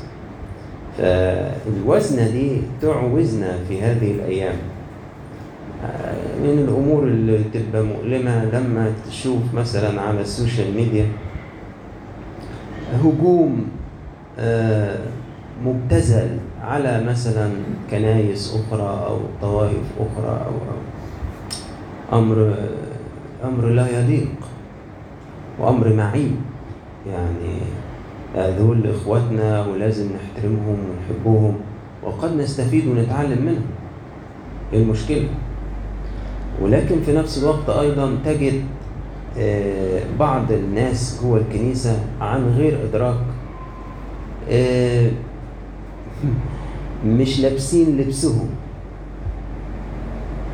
[0.99, 4.57] فالوزنة دي تعوزنا في هذه الأيام.
[6.43, 11.07] من الأمور اللي تبقى مؤلمة لما تشوف مثلا على ال social media
[13.05, 13.67] هجوم
[14.39, 14.99] آه،
[15.65, 17.51] مبتذل على مثلا
[17.91, 20.53] كنايس أخرى أو طوائف أخرى أو,
[22.13, 22.55] أو أمر
[23.45, 24.29] أمر لا يليق
[25.59, 26.37] وأمر معيب
[27.11, 27.55] يعني
[28.37, 31.57] هذول إخواتنا ولازم نحترمهم ونحبهم
[32.03, 33.67] وقد نستفيد ونتعلم منهم.
[34.73, 35.29] إيه المشكلة؟
[36.63, 38.63] ولكن في نفس الوقت أيضا تجد
[39.39, 43.17] آه، بعض الناس جوه الكنيسة عن غير إدراك
[44.51, 45.11] آه،
[47.07, 48.49] مش لابسين لبسهم.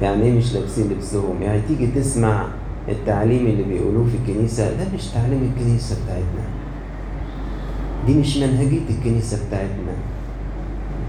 [0.03, 2.47] يعني إيه مش لابسين لبسهم؟ يعني تيجي تسمع
[2.89, 6.45] التعليم اللي بيقولوه في الكنيسة ده مش تعليم الكنيسة بتاعتنا.
[8.07, 9.93] دي مش منهجية الكنيسة بتاعتنا.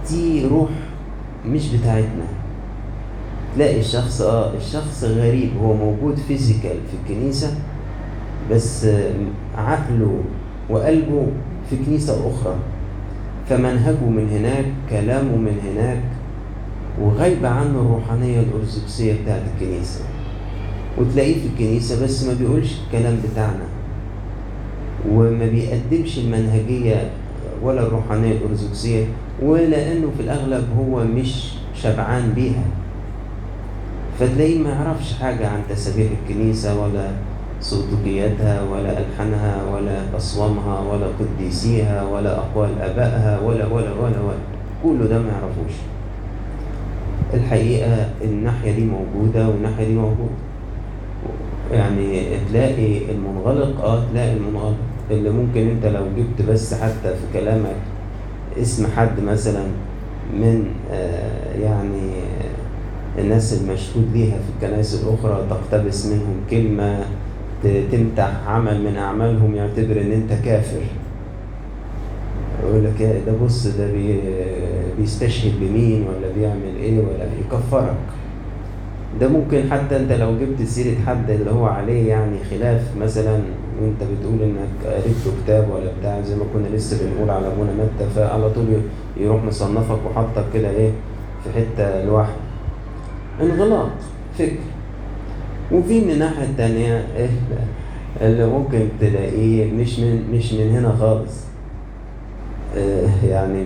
[0.10, 0.70] دي روح
[1.48, 2.26] مش بتاعتنا.
[3.56, 7.54] تلاقي الشخص آه الشخص غريب هو موجود فيزيكال في الكنيسة
[8.52, 9.14] بس آه،
[9.58, 10.20] عقله
[10.70, 11.28] وقلبه
[11.70, 12.56] في كنيسة أخرى.
[13.50, 16.02] فمنهجه من هناك كلامه من هناك
[17.02, 20.00] وغايبة عنه الروحانية الأرثوذكسية بتاعت الكنيسة.
[20.98, 23.66] وتلاقيه في الكنيسة بس ما بيقولش الكلام بتاعنا
[25.12, 27.10] وما بيقدمش المنهجية
[27.64, 29.06] ولا الروحانية الأرثوذكسية
[29.42, 32.64] ولأنه في الأغلب هو مش شبعان بيها.
[34.20, 37.08] فتلاقيه ما يعرفش حاجة عن تسابيح الكنيسة ولا
[37.62, 44.38] سلطوكياتها ولا ألحانها ولا أصوامها ولا قديسيها ولا أقوال آبائها ولا ولا ولا ولا.
[44.84, 45.74] كله ده ما يعرفوش.
[47.34, 50.36] الحقيقة الناحية دي موجودة والناحية دي موجودة.
[51.72, 54.76] يعني تلاقي المنغلق آه تلاقي المنغلق.
[55.12, 57.76] اللي ممكن انت لو جبت بس حتى في كلامك
[58.62, 59.64] اسم حد مثلا
[60.34, 62.12] من آه يعني
[63.20, 67.06] الناس المشهود ليها في الكنائس الأخرى تقتبس منهم كلمة
[67.92, 70.82] تمتح عمل من أعمالهم يعتبر إن أنت كافر.
[72.64, 74.20] يقول لك ده بص ده بي
[75.00, 77.96] بيستشهد بمين ولا بيعمل إيه ولا يكفرك
[79.20, 83.40] ده ممكن حتى أنت لو جبت سيرة حد اللي هو عليه يعني خلاف مثلا
[83.82, 87.72] وأنت بتقول إنك قريت له كتاب ولا بتاع زي ما كنا لسه بنقول على أبونا
[87.74, 88.66] متى فعلى طول
[89.18, 90.92] يروح مصنفك وحطك كده إيه
[91.44, 92.45] في حتة لوحده.
[93.42, 93.92] انغلاق
[94.38, 94.56] فكر
[95.72, 97.08] وفي من الناحية التانية
[98.22, 101.34] اللي ممكن تلاقيه مش من مش من هنا خالص.
[103.24, 103.64] يعني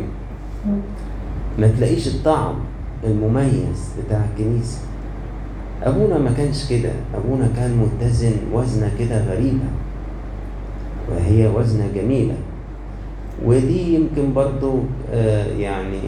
[1.60, 2.55] ما تلاقيش الطعم
[3.03, 4.79] المميز بتاع الكنيسة.
[5.84, 6.91] أبونا ما كانش كده.
[7.15, 9.65] أبونا كان متزن وزنة كده غريبة.
[11.12, 12.36] وهي وزنة جميلة.
[13.45, 14.79] ودي يمكن برضو
[15.58, 15.99] يعني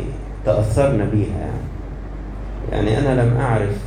[0.46, 1.61] تأثرنا بيها يعني.
[2.72, 3.78] يعني أنا لم أعرف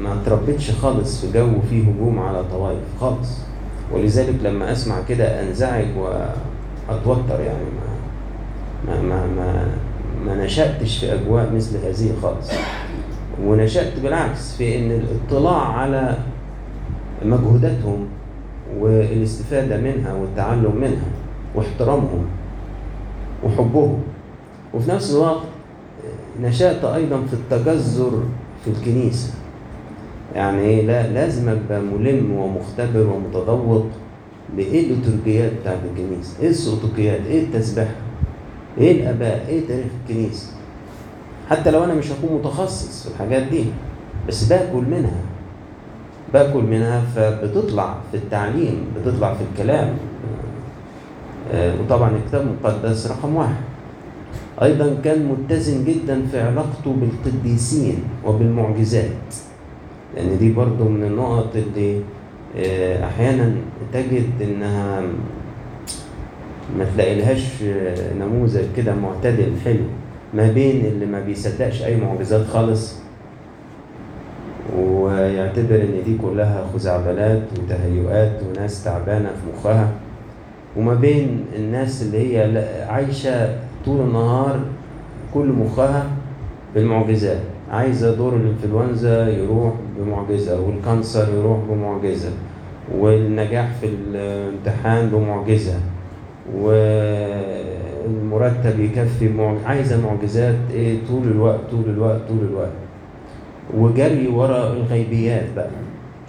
[0.00, 3.38] ما تربيتش خالص في جو فيه هجوم على طوائف خالص.
[3.92, 9.66] ولذلك لما أسمع كده أنزعج وأتوتر يعني ما ما ما ما,
[10.26, 12.50] ما نشأتش في أجواء مثل هذه خالص.
[13.44, 16.16] ونشأت بالعكس في إن الاطلاع على
[17.24, 18.06] مجهوداتهم
[18.80, 21.08] والاستفادة منها والتعلم منها
[21.54, 22.26] واحترامهم
[23.44, 24.00] وحبهم.
[24.74, 25.42] وفي نفس الوقت
[26.42, 28.22] نشأت أيضا في التجذر
[28.64, 29.32] في الكنيسة.
[30.34, 33.86] يعني إيه؟ لا لازم أبقى ملم ومختبر ومتذوق
[34.56, 37.88] لإيه الليتورجيات بتاعت الكنيسة؟ إيه السلطوكيات إيه التسبيح
[38.78, 40.46] إيه الآباء؟ إيه تاريخ الكنيسة؟
[41.50, 43.64] حتى لو أنا مش هكون متخصص في الحاجات دي
[44.28, 45.20] بس باكل منها.
[46.32, 49.96] باكل منها فبتطلع في التعليم بتطلع في الكلام.
[51.54, 53.67] وطبعا الكتاب المقدس رقم واحد.
[54.62, 59.34] أيضا كان متزن جدا في علاقته بالقديسين وبالمعجزات.
[60.16, 62.00] لأن دي برضو من النقط اللي
[63.04, 63.52] أحيانا
[63.92, 65.00] تجد إنها
[66.78, 67.44] ما تلاقيلهاش
[68.20, 69.84] نموذج كده معتدل حلو
[70.34, 72.94] ما بين اللي ما بيصدقش أي معجزات خالص
[74.78, 79.92] ويعتبر إن دي كلها خزعبلات وتهيؤات وناس تعبانة في مخها
[80.76, 83.56] وما بين الناس اللي هي عايشة
[83.88, 84.60] طول النهار
[85.34, 86.06] كل مخها
[86.74, 92.30] بالمعجزات عايزة دور الإنفلونزا يروح بمعجزة والكانسر يروح بمعجزة
[92.98, 95.74] والنجاح في الامتحان بمعجزة
[98.06, 102.72] والمرتب يكفي عايزة معجزات إيه؟ طول الوقت طول الوقت طول الوقت.
[103.76, 105.70] وجري ورا الغيبيات بقى.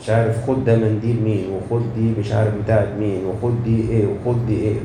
[0.02, 4.06] مش عارف خد ده منديل مين وخد دي مش عارف بتاعت مين وخد دي إيه
[4.08, 4.76] وخد دي إيه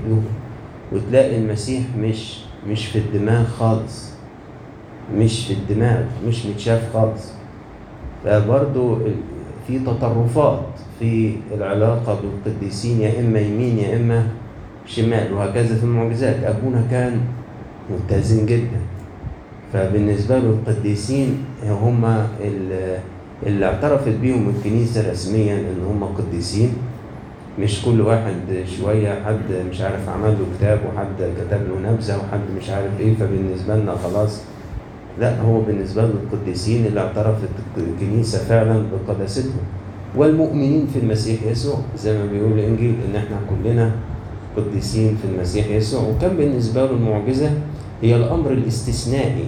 [0.93, 4.11] وتلاقي المسيح مش مش في الدماغ خالص.
[5.17, 7.33] مش في الدماغ مش متشاف خالص.
[8.25, 8.99] فبرضو
[9.67, 10.67] في تطرفات
[10.99, 14.27] في العلاقة بالقديسين يا إما يمين يا إما
[14.87, 16.45] شمال وهكذا في المعجزات.
[16.45, 17.21] أبونا كان
[17.91, 18.81] متزن جدا.
[19.73, 22.27] فبالنسبة له القديسين هم
[23.47, 26.73] اللي اعترفت بيهم الكنيسة رسميا إن هم قديسين.
[27.59, 28.37] مش كل واحد
[28.79, 33.15] شوية حد مش عارف عمل له كتاب وحد كتب له نبذة وحد مش عارف إيه
[33.15, 34.41] فبالنسبة لنا خلاص.
[35.21, 39.53] لا هو بالنسبة له القديسين اللي اعترفت الكنيسة فعلا بقداستهم.
[40.17, 43.91] والمؤمنين في المسيح يسوع زي ما بيقول الإنجيل إن إحنا كلنا
[44.57, 46.03] قديسين في المسيح يسوع.
[46.03, 47.51] وكان بالنسبة له المعجزة
[48.03, 49.45] هي الأمر الاستثنائي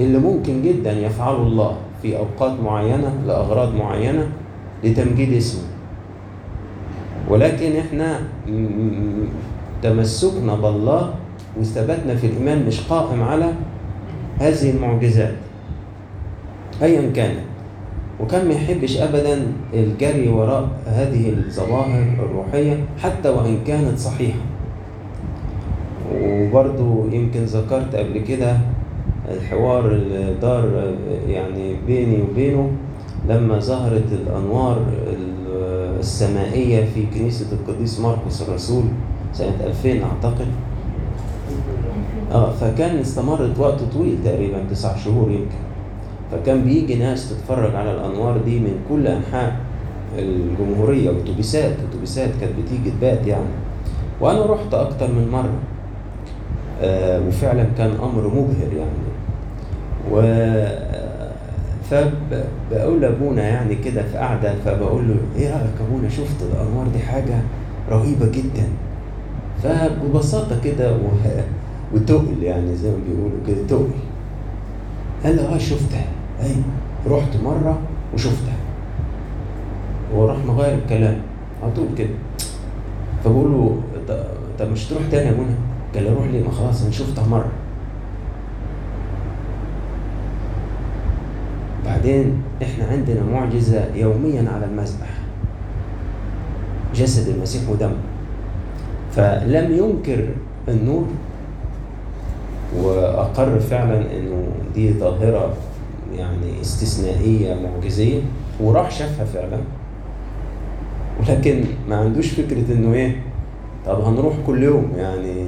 [0.00, 4.28] اللي ممكن جدا يفعله الله في أوقات معينة لأغراض معينة
[4.84, 5.62] لتمجيد اسمه.
[7.32, 8.20] ولكن إحنا
[9.82, 11.14] تمسكنا بالله
[11.60, 13.52] وثبتنا في الإيمان مش قائم على
[14.38, 15.34] هذه المعجزات
[16.82, 17.40] أيا كانت.
[18.20, 24.38] وكان ما يحبش أبدا الجري وراء هذه الظواهر الروحية حتى وإن كانت صحيحة.
[26.14, 28.56] وبرضو يمكن ذكرت قبل كده
[29.30, 30.94] الحوار اللي دار
[31.28, 32.70] يعني بيني وبينه
[33.28, 34.82] لما ظهرت الأنوار
[36.02, 38.82] السمائية في كنيسة القديس مرقس الرسول
[39.32, 40.46] سنة 2000 أعتقد.
[42.32, 45.62] آه فكان استمرت وقت طويل تقريبا تسع شهور يمكن.
[46.32, 49.56] فكان بيجي ناس تتفرج على الأنوار دي من كل أنحاء
[50.18, 53.54] الجمهورية أتوبيسات أتوبيسات كانت بتيجي تبات يعني.
[54.20, 55.58] وأنا رحت أكتر من مرة.
[56.82, 59.12] آه وفعلا كان أمر مبهر يعني.
[60.12, 60.20] و
[61.92, 66.98] فبقول لأبونا يعني كده في قعدة فبقول له إيه رأيك يا أبونا؟ شفت الأنوار دي
[66.98, 67.40] حاجة
[67.90, 68.68] رهيبة جدا.
[69.62, 70.96] فببساطة كده.
[71.94, 73.88] وتقل يعني زي ما بيقولوا كده تقل.
[75.24, 76.04] قال لي آه شفتها.
[76.42, 76.62] أيوه
[77.06, 77.78] رحت مرة
[78.14, 78.56] وشفتها.
[80.14, 81.18] وراح مغير الكلام
[81.62, 82.14] على طول كده.
[83.24, 83.76] فبقول له
[84.58, 85.54] طب مش تروح تاني يا أبونا؟
[85.94, 87.50] قال لي روح ليه ما خلاص أنا شفتها مرة.
[91.92, 95.08] بعدين إحنا عندنا معجزة يوميا على المذبح
[96.94, 97.96] جسد المسيح ودمه
[99.12, 100.28] فلم ينكر
[100.68, 101.06] النور
[102.76, 105.54] وأقر فعلا إنه دي ظاهرة
[106.16, 108.20] يعني استثنائية معجزية
[108.60, 109.58] وراح شافها فعلا.
[111.20, 113.16] ولكن ما عندوش فكرة إنه إيه
[113.86, 115.46] طب هنروح كل يوم يعني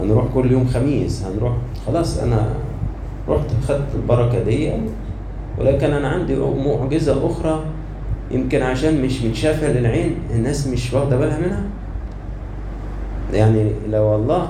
[0.00, 1.52] هنروح كل يوم خميس هنروح
[1.86, 2.54] خلاص أنا
[3.28, 4.72] رحت خدت البركة دي
[5.60, 7.64] ولكن أنا عندي معجزة أخرى
[8.30, 11.62] يمكن عشان مش متشافة للعين الناس مش واخدة بالها منها.
[13.32, 14.48] يعني لو الله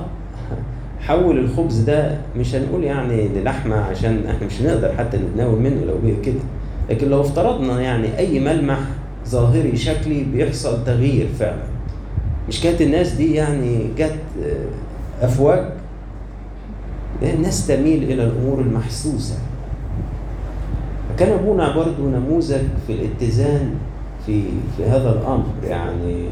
[1.00, 5.94] حول الخبز ده مش هنقول يعني للحمة عشان إحنا مش هنقدر حتى نتناول منه لو
[6.04, 6.40] بيه كده.
[6.90, 8.78] لكن لو افترضنا يعني أي ملمح
[9.28, 11.62] ظاهري شكلي بيحصل تغيير فعلا.
[12.48, 14.14] مش كانت الناس دي يعني جت
[15.22, 15.64] أفواج؟
[17.22, 19.34] الناس تميل إلى الأمور المحسوسة.
[21.20, 23.74] كان ابونا برضه نموذج في الاتزان
[24.26, 24.42] في
[24.76, 25.44] في هذا الأمر.
[25.68, 26.26] يعني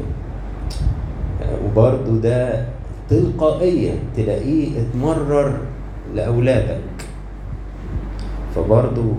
[1.65, 2.65] وبرضه ده
[3.09, 5.57] تلقائيا تلاقيه اتمرر
[6.15, 6.81] لأولادك.
[8.55, 9.13] فبرضه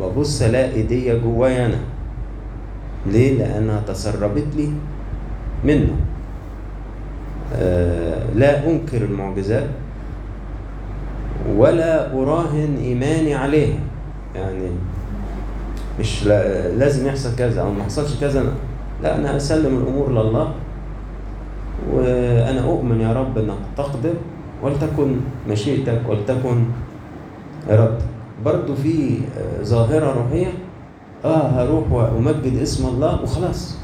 [0.00, 1.80] ببص ألاقي دي جوايا أنا.
[3.06, 4.68] ليه؟ لأنها تسربت لي
[5.64, 5.96] منه.
[7.54, 9.68] آه لا أنكر المعجزات
[11.56, 13.78] ولا أراهن إيماني عليها.
[14.34, 14.68] يعني
[16.00, 16.24] مش
[16.78, 17.60] لازم يحصل كذا.
[17.60, 18.44] أو ما يحصلش كذا
[19.02, 20.52] لا أنا أسلم الأمور لله.
[21.92, 24.14] وأنا أؤمن يا رب أنك تقدر
[24.62, 25.16] ولتكن
[25.48, 26.64] مشيئتك ولتكن
[27.70, 28.04] ارادتك
[28.44, 29.18] برضو في
[29.62, 30.52] ظاهرة روحية.
[31.24, 33.78] آه هروح وأمجد اسم الله وخلاص.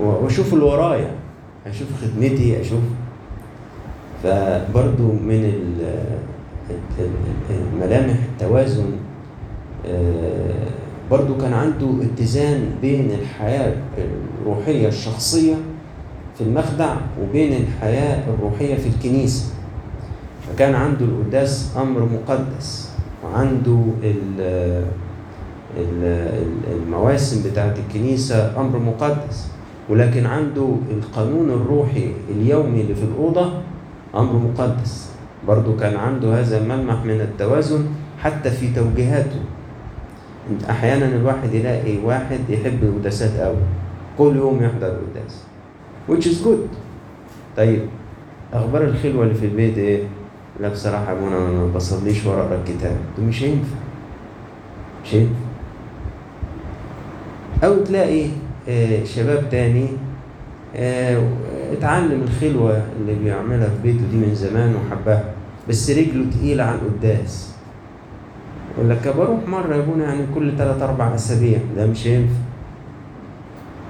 [0.00, 1.10] وأشوف اللي ورايا
[1.66, 2.80] أشوف خدمتي أشوف.
[4.22, 5.52] فبرضو من
[7.50, 8.86] الملامح التوازن
[11.12, 13.74] برضو كان عنده اتزان بين الحياة
[14.40, 15.54] الروحية الشخصية
[16.38, 19.44] في المخدع وبين الحياة الروحية في الكنيسة.
[20.48, 22.90] فكان عنده القداس أمر مقدس
[23.24, 23.78] وعنده
[26.72, 29.48] المواسم بتاعت الكنيسة أمر مقدس.
[29.90, 33.52] ولكن عنده القانون الروحي اليومي اللي في الأوضة
[34.14, 35.10] أمر مقدس.
[35.48, 37.84] برضو كان عنده هذا الملمح من التوازن
[38.22, 39.40] حتى في توجيهاته.
[40.70, 43.56] أحيانا الواحد يلاقي واحد يحب القداسات قوي
[44.18, 45.42] كل يوم يحضر القداس
[46.10, 46.76] which is good.
[47.56, 47.80] طيب
[48.52, 50.02] أخبار الخلوة اللي في البيت إيه؟
[50.60, 53.76] لا بصراحة أبونا أنا ما بصليش واقرا الكتاب ده مش هينفع.
[55.04, 55.34] مش هينفع.
[57.64, 58.26] أو تلاقي
[58.68, 59.86] آه شباب تاني
[60.76, 61.22] آه
[61.72, 65.24] اتعلم الخلوة اللي بيعملها في بيته دي من زمان وحبها
[65.68, 67.51] بس رجله تقيلة على القداس.
[68.76, 71.58] يقول لك بروح مرة يا ابونا يعني كل ثلاث أربع أسابيع.
[71.76, 72.34] ده مش هينفع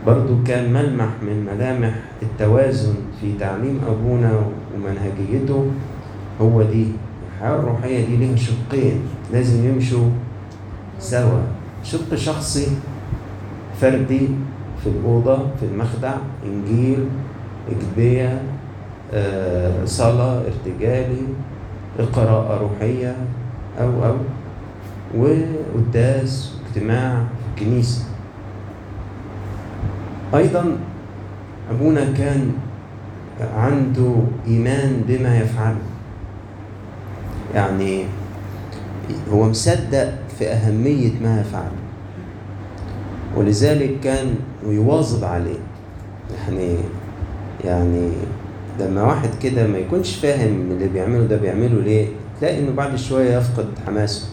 [0.06, 4.32] برضو كان ملمح من ملامح التوازن في تعليم أبونا
[4.74, 5.66] ومنهجيته.
[6.40, 6.86] هو دي
[7.36, 9.00] الحياة الروحية دي ليها شقين.
[9.32, 10.10] لازم يمشوا
[10.98, 11.40] سوا.
[11.84, 12.66] شق شخصي
[13.80, 14.28] فردي
[14.82, 16.14] في الأوضة في المخدع
[16.46, 17.08] إنجيل
[17.70, 18.42] إجبية
[19.14, 21.22] آه، صلاة ارتجالي
[22.12, 23.16] قراءة روحية
[23.80, 24.16] أو أو.
[25.16, 27.24] وقداس اجتماع
[27.56, 28.04] في الكنيسة
[30.34, 30.76] أيضا
[31.70, 32.52] أبونا كان
[33.56, 34.14] عنده
[34.46, 35.76] إيمان بما يفعله.
[37.54, 38.04] يعني
[39.32, 41.82] هو مصدق في أهمية ما يفعله.
[43.36, 44.34] ولذلك كان
[44.66, 45.58] يواظب عليه.
[46.48, 46.76] يعني
[47.64, 48.10] يعني
[48.80, 52.06] لما واحد كده ما يكونش فاهم اللي بيعمله ده بيعمله ليه
[52.40, 54.28] تلاقي إنه بعد شوية يفقد حماسه.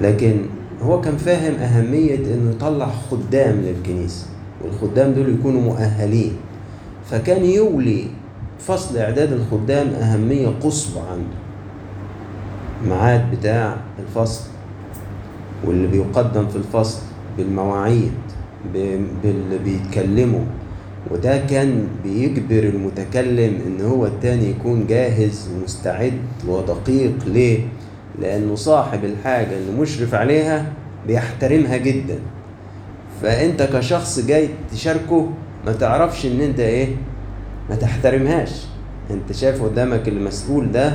[0.00, 0.36] لكن
[0.82, 4.26] هو كان فاهم أهمية إنه يطلع خدام للكنيسة
[4.64, 6.32] والخدام دول يكونوا مؤهلين.
[7.10, 8.04] فكان يولي
[8.58, 11.36] فصل إعداد الخدام أهمية قصوى عنده.
[12.88, 14.44] ميعاد بتاع الفصل
[15.66, 17.00] واللي بيقدم في الفصل
[17.36, 18.12] بالمواعيد
[19.22, 20.44] باللي بيتكلموا.
[21.10, 26.12] وده كان بيجبر المتكلم إن هو التاني يكون جاهز ومستعد
[26.48, 27.58] ودقيق ليه؟
[28.20, 30.66] لأنه صاحب الحاجة اللي مشرف عليها
[31.06, 32.18] بيحترمها جدا.
[33.22, 35.28] فأنت كشخص جاي تشاركه
[35.66, 36.88] ما تعرفش إن أنت إيه
[37.70, 38.66] ما تحترمهاش.
[39.10, 40.92] أنت شايف قدامك المسؤول ده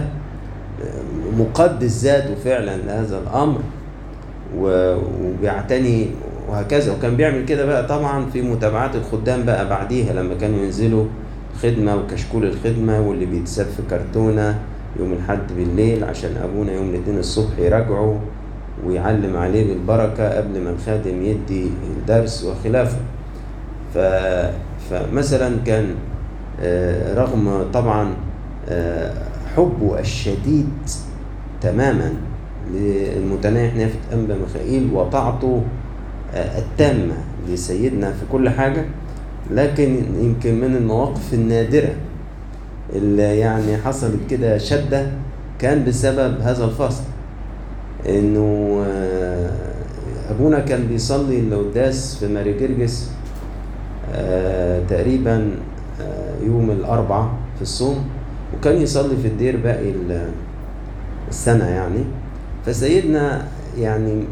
[1.38, 3.59] مقدس ذاته فعلا لهذا الأمر.
[4.57, 6.07] و- وبيعتني
[6.49, 6.93] وهكذا.
[6.93, 11.05] وكان بيعمل كده بقى طبعا في متابعات الخدام بقى بعديها لما كانوا ينزلوا
[11.63, 14.59] خدمة وكشكول الخدمة واللي بيتساب في كرتونة.
[15.00, 18.20] يوم الحد بالليل عشان أبونا يوم الاثنين الصبح يراجعه
[18.86, 22.98] ويعلم عليه بالبركة قبل ما الخادم يدي الدرس وخلافه.
[23.93, 23.98] ف...
[24.89, 25.96] فمثلا كان
[26.62, 28.14] آه، رغم طبعا
[28.70, 29.14] آه،
[29.56, 30.70] حبه الشديد
[31.62, 32.14] تماما
[32.74, 35.64] للمتناح نافة أنبا ميخائيل وطاعته
[36.34, 37.14] آه، التامة
[37.50, 38.86] لسيدنا في كل حاجة
[39.52, 41.89] لكن يمكن من المواقف النادرة
[42.94, 45.08] اللي يعني حصلت كده شدة
[45.60, 47.04] كان بسبب هذا الفصل.
[48.10, 49.50] إنه آه،
[50.30, 53.10] أبونا كان بيصلي القداس في ماري جرجس
[54.14, 55.52] آه، تقريبا
[56.02, 58.06] آه، يوم الاربعاء في الصوم
[58.58, 60.30] وكان يصلي في الدير باقي ال-
[61.30, 62.04] السنة يعني.
[62.66, 63.46] فسيدنا
[63.80, 64.24] يعني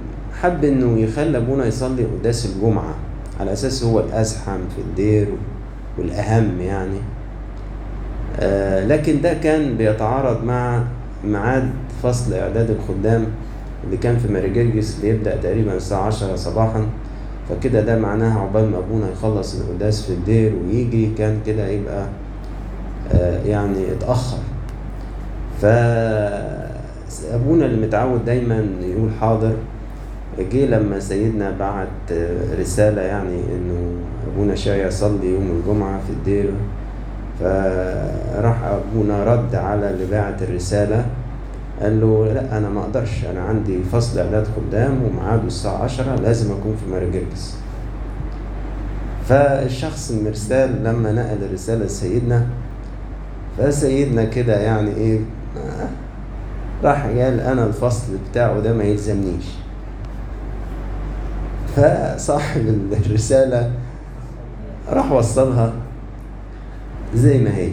[0.42, 2.96] حب إنه يخلي أبونا يصلي قداس الجمعة
[3.40, 5.28] على أساس هو الأزحم في الدير
[5.98, 6.98] والأهم يعني.
[8.88, 10.84] لكن ده كان بيتعارض مع
[11.26, 11.70] ميعاد
[12.04, 13.26] فصل إعداد الخدام
[13.86, 16.86] اللي كان في ماريجرجس بيبدأ تقريبا الساعة 10 صباحا.
[17.50, 22.06] فكده ده معناها عقبال ما أبونا يخلص القداس في الدير ويجي كان كده يبقى
[23.14, 24.38] آه، يعني اتأخر.
[25.62, 29.54] فأبونا اللي متعود دايما يقول حاضر
[30.52, 33.92] جه لما سيدنا بعت آه، رسالة يعني إنه
[34.34, 36.50] أبونا شاي يصلي يوم الجمعة في الدير.
[37.44, 41.06] فراح أبونا رد على اللي باعت الرسالة
[41.82, 46.52] قال له لا أنا ما أقدرش أنا عندي فصل إعداد خدام وميعاده الساعة عشرة لازم
[46.52, 47.56] أكون في مارجرجس
[49.30, 52.46] فالشخص المرسال لما نقل الرسالة لسيدنا
[53.58, 55.20] فسيدنا كده يعني
[55.58, 55.88] آه،
[56.84, 59.46] راح قال أنا الفصل بتاعه ده ما يلزمنيش.
[61.76, 63.72] فصاحب الرسالة
[64.90, 65.74] راح وصلها
[67.16, 67.70] زي ما هي.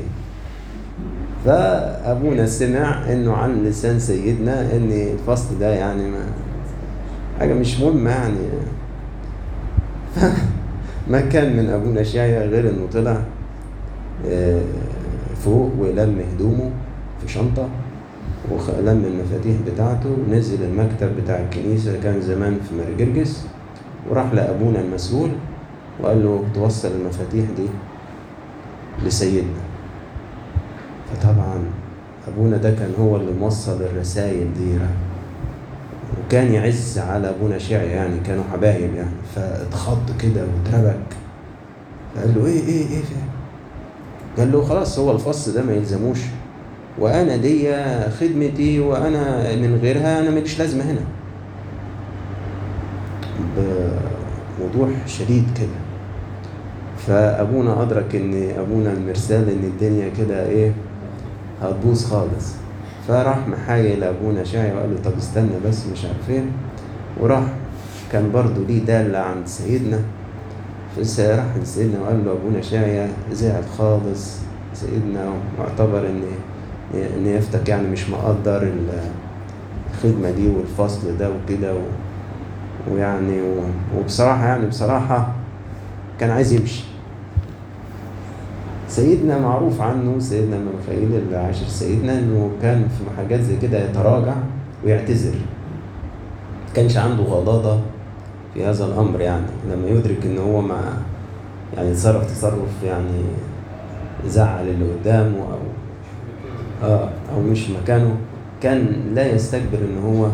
[1.45, 6.27] فأبونا سمع إنه عن لسان سيدنا ان الفصل ده يعني ما
[7.39, 8.37] حاجة مش مهمة يعني.
[11.11, 13.23] ما كان من أبونا شايع غير إنه طلع
[14.29, 14.61] آه،
[15.45, 16.71] فوق ولم هدومه
[17.21, 17.69] في شنطة
[18.51, 23.47] ولم المفاتيح بتاعته ونزل المكتب بتاع الكنيسة كان زمان في مرجرجس
[24.11, 25.31] وراح لأبونا المسؤول
[26.03, 27.67] وقال له توصل المفاتيح دي.
[29.07, 29.61] لسيدنا.
[31.13, 31.63] فطبعا
[32.29, 34.79] أبونا ده كان هو اللي موصل الرسائل دي
[36.27, 39.11] وكان يعز على أبونا شيعي يعني كانوا حبايب يعني.
[39.35, 41.01] فاتخض كده واتربك.
[42.15, 43.15] فقال له إيه إيه إيه في؟
[44.39, 46.19] قال له خلاص هو الفصل ده ما يلزموش.
[46.99, 47.73] وأنا دي
[48.21, 51.01] خدمتي وأنا من غيرها أنا ماليش لازمة هنا.
[54.61, 55.90] بوضوح شديد كده.
[57.11, 60.73] فأبونا أدرك إن أبونا المرسال إن الدنيا كده إيه
[61.63, 62.55] هتبوظ خالص.
[63.09, 66.45] فراح محايل لابونا شاي وقال له طب استنى بس مش عارف إيه
[67.21, 67.43] وراح
[68.13, 69.99] كان برضه ليه دالة عند سيدنا.
[70.97, 74.37] فراح لسيدنا وقال له أبونا شاي زعل خالص.
[74.75, 76.23] سيدنا واعتبر إن
[76.95, 79.11] إن يفتك يعني مش مقدر ال-
[79.95, 81.79] الخدمة دي والفصل ده وكده و...
[82.93, 83.55] ويعني و...
[83.99, 85.33] وبصراحة يعني بصراحة
[86.21, 86.90] كان عايز يمشي.
[88.91, 94.35] سيدنا معروف عنه سيدنا ميخائيل اللي عاشر سيدنا إنه كان في حاجات زي كده يتراجع
[94.85, 95.35] ويعتذر.
[96.75, 97.79] كانش عنده غضاضة
[98.55, 100.81] في هذا الأمر يعني لما يدرك إن هو ما
[101.77, 103.23] يعني تصرف تصرف يعني
[104.27, 105.59] زعل اللي قدامه أو
[106.89, 108.17] آه أو مش مكانه
[108.63, 110.29] كان لا يستكبر إن هو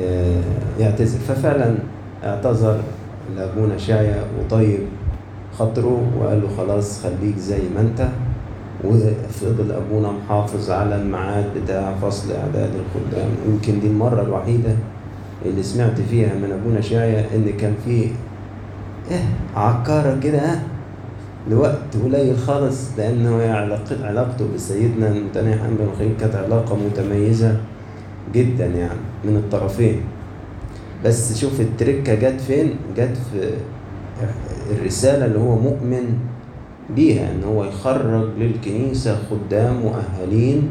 [0.00, 0.42] آه،
[0.80, 1.18] يعتذر.
[1.18, 1.74] ففعلا
[2.24, 2.80] اعتذر
[3.36, 4.78] لأبونا شايع وطيب.
[5.58, 8.08] خاطره وقال له خلاص خليك زي ما انت
[8.84, 14.70] وفضل أبونا محافظ على الميعاد بتاع فصل أعداد الخدام يمكن دي المرة الوحيدة
[15.46, 17.90] اللي سمعت فيها من أبونا شايع إن كان في
[19.10, 19.20] إيه
[19.56, 20.62] عكارة كده ها
[21.50, 22.90] لوقت قليل خالص
[23.52, 25.88] علاق- علاقته بسيدنا المتناهي حمد بن
[26.20, 27.56] كانت علاقة متميزة
[28.34, 30.00] جدا يعني من الطرفين
[31.04, 33.50] بس شوف التركة جت فين؟ جت في
[34.70, 36.18] الرسالة اللي هو مؤمن
[36.96, 40.70] بيها إن هو يخرج للكنيسة خدام مؤهلين.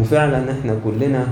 [0.00, 1.26] وفعلا إحنا كلنا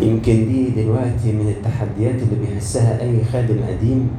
[0.00, 4.10] يمكن دي دلوقتي من التحديات اللي بيحسها أي خادم قديم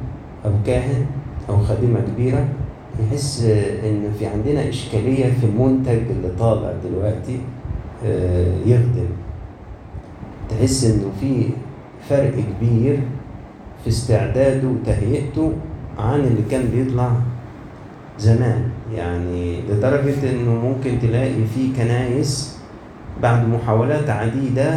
[0.44, 1.06] أو كاهن
[1.48, 2.48] أو خادمة كبيرة
[3.00, 3.42] يحس
[3.84, 7.38] إن في عندنا إشكالية في المنتج اللي طالع دلوقتي
[8.06, 9.06] آه، يخدم
[10.50, 11.42] تحس إنه في
[12.08, 12.98] فرق كبير
[13.86, 15.52] في استعداده وتهيئته
[15.98, 17.12] عن اللي كان بيطلع
[18.18, 18.68] زمان.
[18.94, 22.58] يعني لدرجة إنه ممكن تلاقي في كنايس
[23.22, 24.74] بعد محاولات عديدة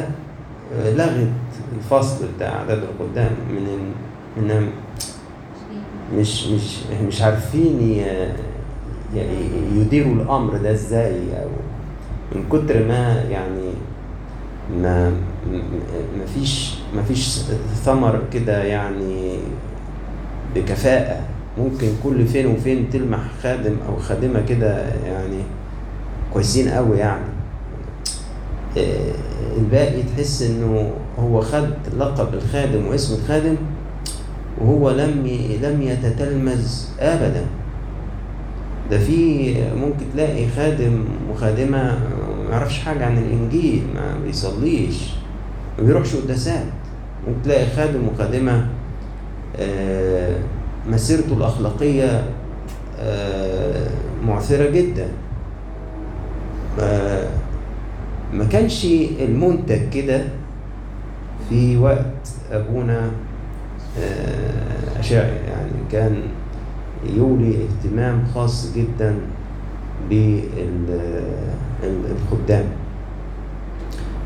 [0.75, 1.27] آه، لغت
[1.77, 3.93] الفصل بتاع أعداد القدام من
[4.37, 4.69] من
[6.17, 8.03] مش مش مش عارفين
[9.75, 11.49] يديروا الأمر ده إزاي أو
[12.35, 13.71] من كتر ما يعني
[14.81, 15.09] ما
[16.17, 16.25] ما
[16.95, 17.39] ما فيش
[17.85, 19.37] ثمر كده يعني
[20.55, 21.21] بكفاءة.
[21.57, 25.43] ممكن كل فين وفين تلمح خادم أو خادمة كده يعني
[26.33, 27.25] كويسين قوي يعني.
[28.77, 29.11] آه،
[29.57, 33.55] الباقي تحس إنه هو خد لقب الخادم واسم الخادم
[34.61, 35.27] وهو لم
[35.61, 37.45] لم يتتلمذ ابدا.
[38.91, 41.99] ده في ممكن تلاقي خادم وخادمة
[42.47, 44.95] ما يعرفش حاجة عن الإنجيل ما بيصليش
[45.79, 46.65] ما بيروحش قداسات.
[47.27, 48.67] ممكن تلاقي خادم وخادمة
[49.59, 50.35] آه،
[50.87, 52.23] مسيرته الأخلاقية
[52.99, 53.87] آه،
[54.25, 55.07] معثرة جدا.
[58.33, 58.85] ما كانش
[59.19, 60.21] المنتج كده
[61.49, 63.11] في وقت أبونا
[63.99, 65.71] آه، أشاعي يعني.
[65.91, 66.21] كان
[67.15, 69.15] يولي اهتمام خاص جدا
[71.81, 72.65] بالخدام.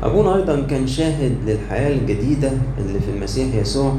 [0.02, 3.94] أبونا أيضا كان شاهد للحياة الجديدة اللي في المسيح يسوع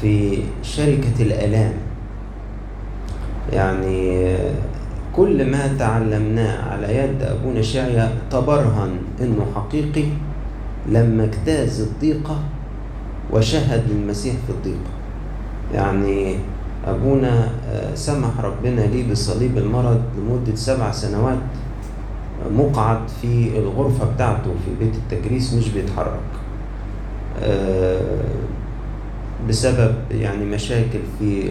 [0.00, 1.72] في شركة الآلام.
[3.52, 4.36] يعني
[5.16, 10.04] كل ما تعلمناه على يد أبونا شعيا تبرهن إنه حقيقي
[10.88, 12.38] لما اجتاز الضيقة
[13.32, 14.92] وشهد للمسيح في الضيقة.
[15.74, 16.36] يعني
[16.86, 21.38] أبونا آه، سمح ربنا ليه بصليب المرض لمدة سبع سنوات
[22.56, 26.20] مقعد في الغرفة بتاعته في بيت التجريس مش بيتحرك.
[27.42, 28.00] آه،
[29.48, 31.50] بسبب يعني مشاكل في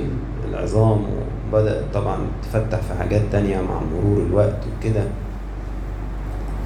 [0.49, 1.05] العظام
[1.53, 5.03] وبدأت طبعا تفتح في حاجات تانية مع مرور الوقت وكده.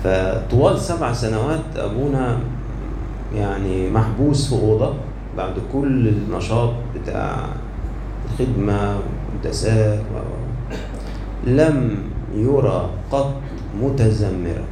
[0.04, 2.38] فطوال سبع سنوات أبونا
[3.36, 4.94] يعني محبوس في أوضة
[5.38, 7.46] بعد كل النشاط بتاع
[8.26, 11.98] الخدمة والقداسات و- لم
[12.36, 13.34] يرى قط
[13.82, 14.66] متذمرا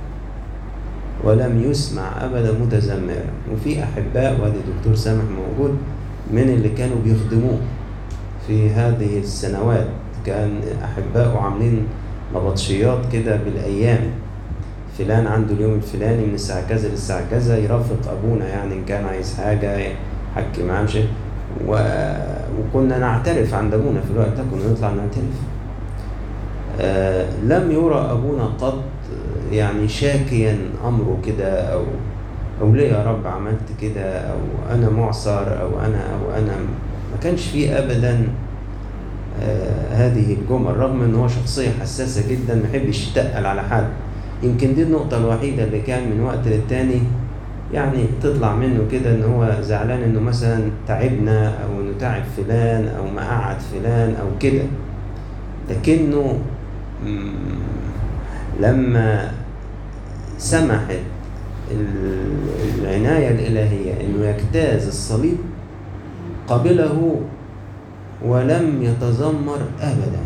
[1.23, 5.77] ولم يسمع أبدا متذمرا وفي أحباء وادي دكتور سامح موجود
[6.31, 7.57] من اللي كانوا بيخدموه
[8.47, 9.87] في هذه السنوات.
[10.25, 11.87] كان أحباء عاملين
[12.35, 13.99] نبطشيات كده بالأيام.
[14.97, 19.37] فلان عنده اليوم الفلاني من الساعة كذا للساعة كذا يرافق أبونا يعني إن كان عايز
[19.37, 20.97] حاجة يحكي معاه مش
[21.67, 21.75] و...
[22.59, 25.35] وكنا نعترف عند أبونا في الوقت ده كنا نطلع نعترف.
[26.81, 28.79] آه لم يرى أبونا قط
[29.53, 31.83] يعني شاكيا أمره كده أو
[32.61, 34.37] أو ليه يا رب عملت كده أو
[34.71, 36.55] أنا معصر أو أنا أو أنا
[37.11, 38.27] ما كانش فيه أبدا
[39.41, 43.87] آه هذه الجمل رغم إن هو شخصية حساسة جدا ما يحبش يتقل على حد.
[44.43, 47.01] يمكن دي النقطة الوحيدة اللي كان من وقت للتاني
[47.73, 53.07] يعني تطلع منه كده إن هو زعلان إنه مثلا تعبنا أو إنه تعب فلان أو
[53.15, 54.63] ما قعد فلان أو كده.
[55.69, 56.39] لكنه
[58.59, 59.31] لما
[60.43, 60.99] سمحت
[61.71, 65.37] ال- العناية الإلهية انه يجتاز الصليب
[66.47, 67.21] قبله
[68.25, 70.21] ولم يتذمر ابدا.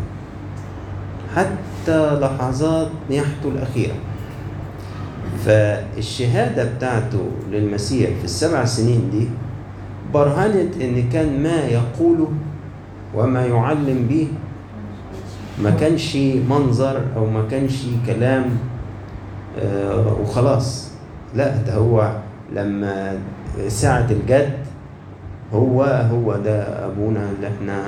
[1.36, 3.94] حتى لحظات نياحته الأخيرة.
[5.46, 9.28] فالشهادة بتاعته للمسيح في السبع سنين دي
[10.14, 12.32] برهنت إن كان ما يقوله
[13.14, 14.28] وما يعلم به.
[15.62, 16.16] ما كانش
[16.50, 17.74] منظر أو ما كانش
[18.06, 18.44] كلام
[20.20, 20.90] وخلاص.
[21.34, 22.12] لا ده هو
[22.54, 23.18] لما
[23.68, 24.52] ساعة الجد
[25.54, 27.84] هو هو ده أبونا اللي إحنا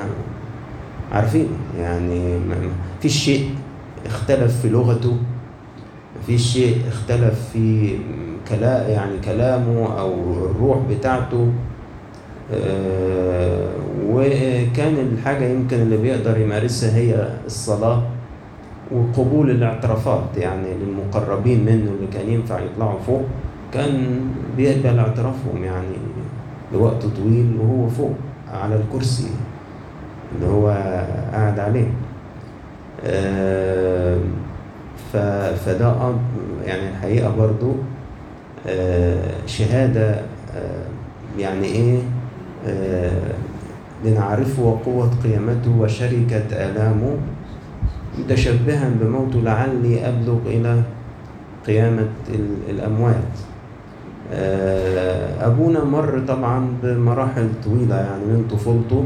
[1.12, 1.48] عارفينه.
[1.80, 3.50] يعني ما ما فيش شيء
[4.06, 5.12] اختلف في لغته
[6.16, 7.98] ما فيش شيء اختلف في
[8.48, 11.48] كلام يعني كلامه أو الروح بتاعته.
[12.54, 13.68] آه،
[14.06, 18.02] وكان الحاجة يمكن اللي بيقدر يمارسها هي الصلاة.
[18.92, 23.22] وقبول الاعترافات يعني للمقربين منه اللي كان ينفع يطلعوا فوق
[23.72, 24.20] كان
[24.56, 25.96] بيقبل اعترافهم يعني
[26.72, 28.14] لوقت طويل وهو فوق
[28.52, 29.30] على الكرسي
[30.34, 30.68] اللي هو
[31.32, 31.90] قاعد عليه.
[33.04, 34.18] آه،
[35.66, 35.94] فده
[36.66, 37.74] يعني الحقيقة برضو
[38.66, 40.10] آه، شهادة
[40.56, 40.84] آه،
[41.38, 41.98] يعني
[42.66, 43.32] آه،
[44.04, 47.16] لنعرفه وقوة قيامته وشركة آلامه
[48.24, 50.82] متشبها بموته لعلي أبلغ إلى
[51.66, 53.30] قيامة ال- الأموات.
[54.32, 59.04] آه، أبونا مر طبعا بمراحل طويلة يعني من طفولته.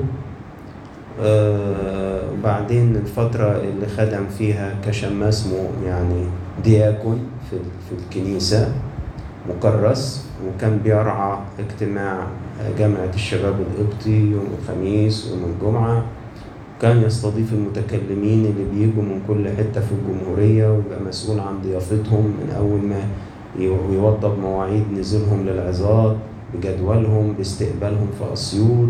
[1.23, 5.49] آه، وبعدين الفترة اللي خدم فيها كشماس
[5.87, 6.23] يعني
[6.65, 7.57] دياكون في
[7.89, 8.73] في الكنيسة
[9.49, 12.27] مكرس وكان بيرعى اجتماع
[12.79, 16.05] جامعة الشباب القبطي يوم الخميس ويوم الجمعة.
[16.85, 22.51] كان يستضيف المتكلمين اللي بيجوا من كل حتة في الجمهورية ويبقى مسؤول عن ضيافتهم من
[22.59, 23.01] أول ما
[23.95, 26.17] يوضب مواعيد نزولهم للعظات
[26.55, 28.89] بجدولهم باستقبالهم في أسيوط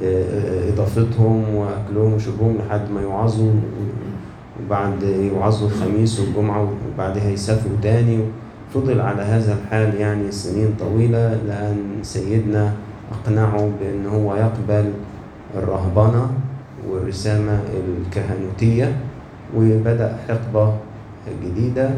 [0.00, 3.52] بإضافتهم وأكلهم وشربهم لحد ما يوعظوا
[4.66, 8.18] وبعد يوعظوا الخميس والجمعة وبعدها يسافروا تاني.
[8.74, 12.72] فضل على هذا الحال يعني سنين طويلة لأن سيدنا
[13.12, 14.90] أقنعه بأن هو يقبل
[15.56, 16.28] الرهبنة
[16.90, 18.96] والرسامة الكهنوتية
[19.56, 20.74] وبدأ حقبة
[21.44, 21.90] جديدة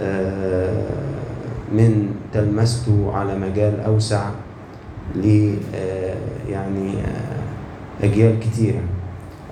[0.00, 0.86] آه،
[1.72, 4.30] من تلمسته على مجال أوسع
[5.16, 6.14] ل آه،
[6.48, 8.80] يعني آه، أجيال كتيرة.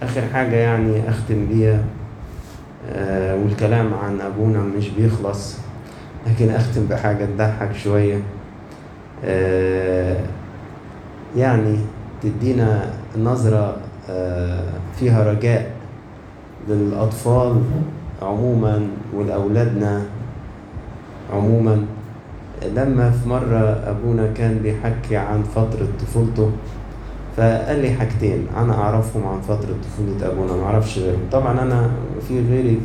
[0.02, 1.84] آخر حاجة يعني أختم بيها
[3.42, 5.56] والكلام عن أبونا مش بيخلص
[6.26, 8.20] لكن أختم بحاجة تضحك شوية.
[11.36, 11.78] يعني
[12.22, 13.76] تدينا نظرة
[14.98, 15.70] فيها رجاء
[16.68, 17.62] للأطفال
[18.22, 20.02] عموما ولأولادنا
[21.32, 21.84] عموما.
[22.76, 26.50] لما في مرة أبونا كان بيحكي عن فترة طفولته
[27.36, 28.46] فقال لي حاجتين.
[28.56, 31.20] أنا أعرفهم عن فترة طفولة أبونا ما أعرفش غيرهم.
[31.32, 31.90] طبعا أنا
[32.28, 32.80] في غيري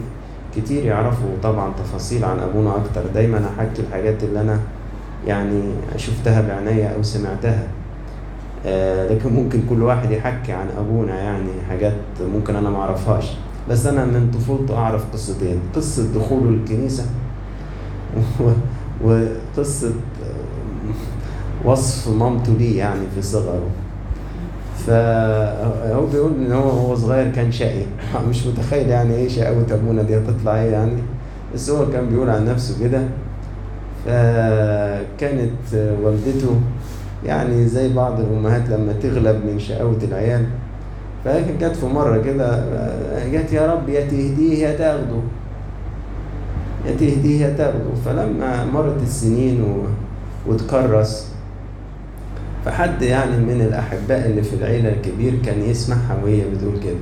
[0.56, 3.02] كتير يعرفوا طبعا تفاصيل عن أبونا أكتر.
[3.14, 4.60] دايما أحكي الحاجات اللي أنا
[5.28, 5.62] يعني
[5.98, 7.68] شفتها بعناية أو سمعتها.
[9.10, 11.94] لكن ممكن كل واحد يحكي عن أبونا يعني حاجات
[12.36, 13.34] ممكن أنا ما أعرفهاش.
[13.70, 15.60] بس أنا من طفولته أعرف قصتين.
[15.76, 17.06] قصة دخوله الكنيسة
[18.42, 18.50] و-
[19.08, 23.62] وقصة آه، وصف مامته ليه يعني في صغره.
[24.88, 27.84] فهو بيقول إن هو هو صغير كان شقي.
[28.30, 30.98] مش متخيل يعني إيه شقاوة أبونا دي هتطلع إيه يعني.
[31.54, 33.02] بس هو كان بيقول عن نفسه كده.
[34.06, 35.52] فكانت
[36.04, 36.62] والدته
[37.26, 40.46] يعني زي بعض الأمهات لما تغلب من شقاوة العيال.
[41.26, 42.64] فهي جت في مرة كده
[43.32, 45.20] جت يا رب يا تهديه يا تاخده.
[46.86, 47.94] يا تهديه يا تاخده.
[48.06, 49.84] فلما مرت السنين و...
[50.52, 51.32] وتكرس
[52.66, 57.00] فحد يعني من الأحباء اللي في العيلة الكبير كان يسمعها وهي بتقول كده.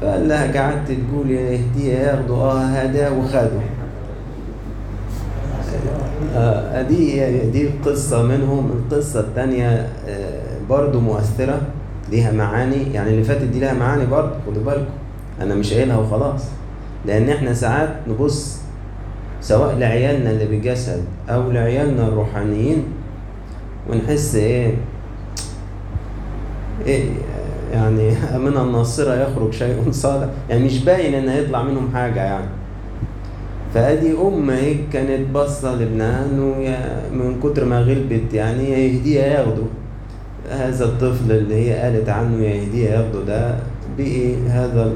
[0.00, 2.34] فقال لها قعدت تقول يا يهديه ياخده.
[2.34, 3.50] آه هداه وخده.
[6.36, 8.70] آه دي دي قصة منهم.
[8.70, 9.68] القصة الثانية
[10.08, 11.60] آه برضو مؤثرة
[12.10, 12.92] ليها معاني.
[12.94, 14.90] يعني اللي فاتت دي لها معاني برضو خدوا بالكم.
[15.40, 16.42] أنا مش قايلها وخلاص.
[17.06, 18.58] لأن إحنا ساعات نبص
[19.40, 22.84] سواء لعيالنا اللي بالجسد أو لعيالنا الروحانيين
[23.90, 24.74] ونحس إيه
[26.86, 27.04] إيه
[27.72, 28.10] يعني
[28.44, 30.28] من الناصرة يخرج شيء صالح.
[30.50, 32.46] يعني مش باين إن هيطلع منهم حاجة يعني.
[33.74, 36.54] فادي ام هيك كانت باصة لابنها انه
[37.12, 39.62] من كتر ما غلبت يعني يا يهديها ياخده
[40.50, 43.54] هذا الطفل اللي هي قالت عنه يا يهديها ياخده ده
[43.98, 44.92] بقي هذا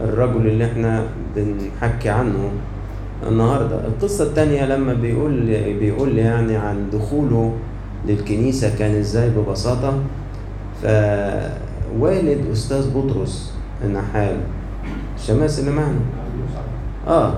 [0.00, 1.04] الرجل اللي إحنا
[1.36, 2.50] بنحكي عنه
[3.28, 3.76] النهارده.
[3.86, 5.46] القصة الثانية لما بيقول
[5.80, 7.52] بيقول يعني عن دخوله
[8.08, 9.94] للكنيسة كان إزاي ببساطة.
[10.82, 14.36] فوالد أستاذ بطرس النحال
[15.16, 16.00] الشماس اللي معنا؟
[17.08, 17.34] آه.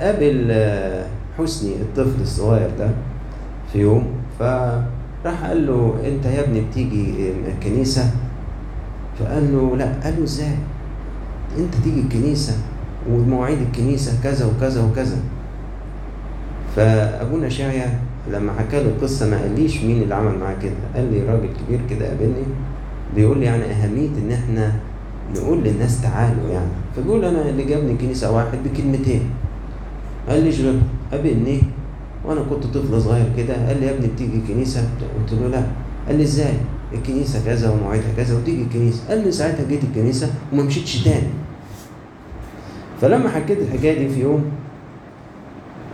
[0.00, 1.06] قابل آه،
[1.38, 2.88] حسني الطفل الصغير ده
[3.72, 4.06] في يوم
[4.38, 7.14] فراح قال له أنت يا ابني بتيجي
[7.48, 8.10] الكنيسة؟
[9.18, 9.92] فقال له لا.
[10.04, 10.54] قال له إزاي؟
[11.58, 12.52] أنت تيجي الكنيسة
[13.10, 15.16] ومواعيد الكنيسة كذا وكذا وكذا.
[16.76, 17.98] فابونا شاعية
[18.32, 20.72] لما حكى له القصة ما قاليش مين اللي عمل معاه كده.
[20.94, 22.44] قال لي راجل كبير كده قابلني
[23.16, 24.72] بيقول لي يعني أهمية إن إحنا
[25.36, 26.70] نقول للناس تعالوا يعني.
[26.96, 29.22] فبيقول أنا اللي جابني الكنيسة واحد بكلمتين.
[30.28, 30.80] قال لي اشرب.
[31.12, 31.62] قابلني
[32.24, 33.68] وأنا كنت طفل صغير كده.
[33.68, 35.62] قال لي يا ابني بتيجي الكنيسة؟ قلت له لا.
[36.06, 36.54] قال لي إزاي؟
[36.92, 39.08] الكنيسة كذا ومواعيدها كذا وتيجي الكنيسة.
[39.08, 41.28] قال لي ساعتها جيت الكنيسة وما مشيتش تاني.
[43.00, 44.44] فلما حكيت الحكاية دي في يوم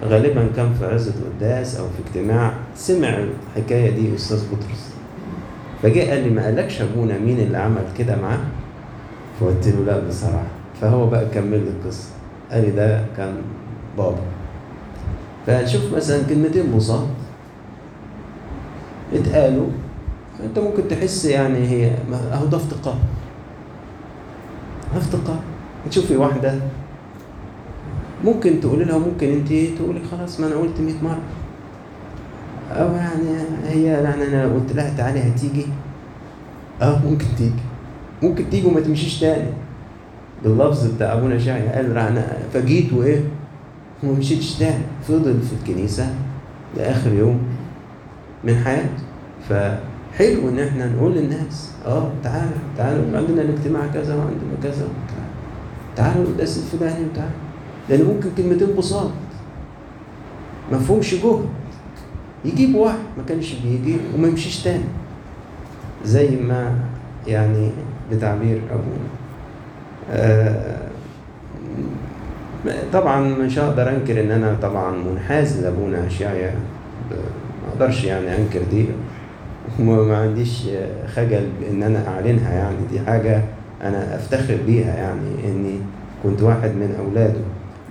[0.05, 3.25] غالبا كان في عزة قداس أو في اجتماع سمع
[3.57, 4.91] الحكاية دي أستاذ بطرس.
[5.83, 8.39] فجاء قال لي ما قالكش أبونا مين اللي عمل كده معاه؟
[9.41, 10.47] فقلت له لا بصراحة.
[10.81, 12.09] فهو بقى كمل لي القصة.
[12.53, 13.35] قال لي ده كان
[13.99, 14.23] بابا.
[15.47, 17.07] فشوف مثلا كلمتين بساط
[19.13, 19.67] اتقالوا.
[20.45, 21.93] انت ممكن تحس يعني هي
[22.33, 22.97] اهو ده افتقار.
[24.97, 25.41] افتقار.
[25.91, 26.55] تشوفي واحدة.
[28.25, 31.21] ممكن تقولي لها ممكن انت تقولي خلاص ما أنا قلت 100 مرة.
[32.71, 35.67] أو يعني هي يعني أنا قلت لها تعالي هتيجي.
[36.83, 37.63] آه ممكن تيجي.
[38.23, 39.51] ممكن تيجي وما تمشيش تاني.
[40.45, 43.21] باللفظ بتاع أبونا شاعر قال أنا فجيت وإيه؟
[44.03, 44.85] وما مشيتش تاني.
[45.09, 46.15] فضل في الكنيسة
[46.77, 47.39] لآخر يوم
[48.45, 49.03] من حياته.
[49.49, 55.33] فحلو إن إحنا نقول للناس آه تعالوا تعالوا عندنا الاجتماع كذا وعندنا كذا تعالوا
[55.97, 57.33] تعالوا القداس الفلاني وتعالوا.
[57.89, 59.11] لأن ممكن كلمتين بساط
[60.73, 61.45] ما فيهمش جهد.
[62.45, 64.85] يجيب واحد ما كانش بيجي وما يمشيش تاني.
[66.05, 66.79] زي ما
[67.27, 67.71] يعني
[68.13, 69.09] بتعبير ابونا
[70.11, 70.77] آه
[72.93, 76.55] طبعا مش هقدر أنكر إن أنا طبعا منحاز لأبونا اشعيا
[77.11, 78.87] ما أقدرش يعني أنكر دي
[79.81, 80.63] وما ما عنديش
[81.15, 82.77] خجل بان أنا أعلنها يعني.
[82.93, 83.43] دي حاجة
[83.83, 85.75] أنا أفتخر بيها يعني إني
[86.23, 87.41] كنت واحد من أولاده.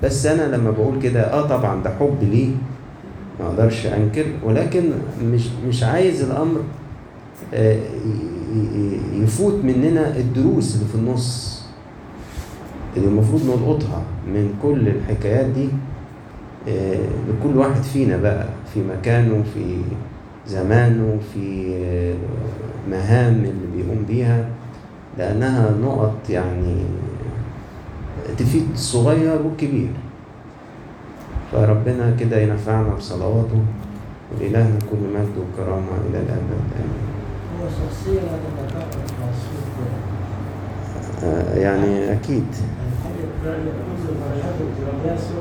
[0.04, 2.50] بس أنا لما بقول كده آه طبعا ده حب ليه
[3.40, 4.84] ما أقدرش أنكر ولكن
[5.24, 6.62] مش مش عايز الأمر
[7.54, 7.78] آه،
[9.14, 11.60] يفوت مننا الدروس اللي في النص
[12.98, 15.70] اللي المفروض نلقطها من كل الحكايات دي.
[16.68, 16.98] آه،
[17.30, 19.78] لكل واحد فينا بقى في مكانه في
[20.48, 22.16] زمانه في آه،
[22.92, 24.50] مهام اللي بيقوم بيها.
[25.18, 26.76] لأنها نقط يعني
[28.38, 29.90] تفيد الصغير والكبير
[31.52, 33.60] فربنا كده ينفعنا بصلواته.
[34.32, 36.62] ولإلهنا كل مجد وكرامة إلى الأبد.
[36.76, 37.09] آمين.
[37.68, 38.20] شخصية
[41.24, 42.46] آه، يعني أكيد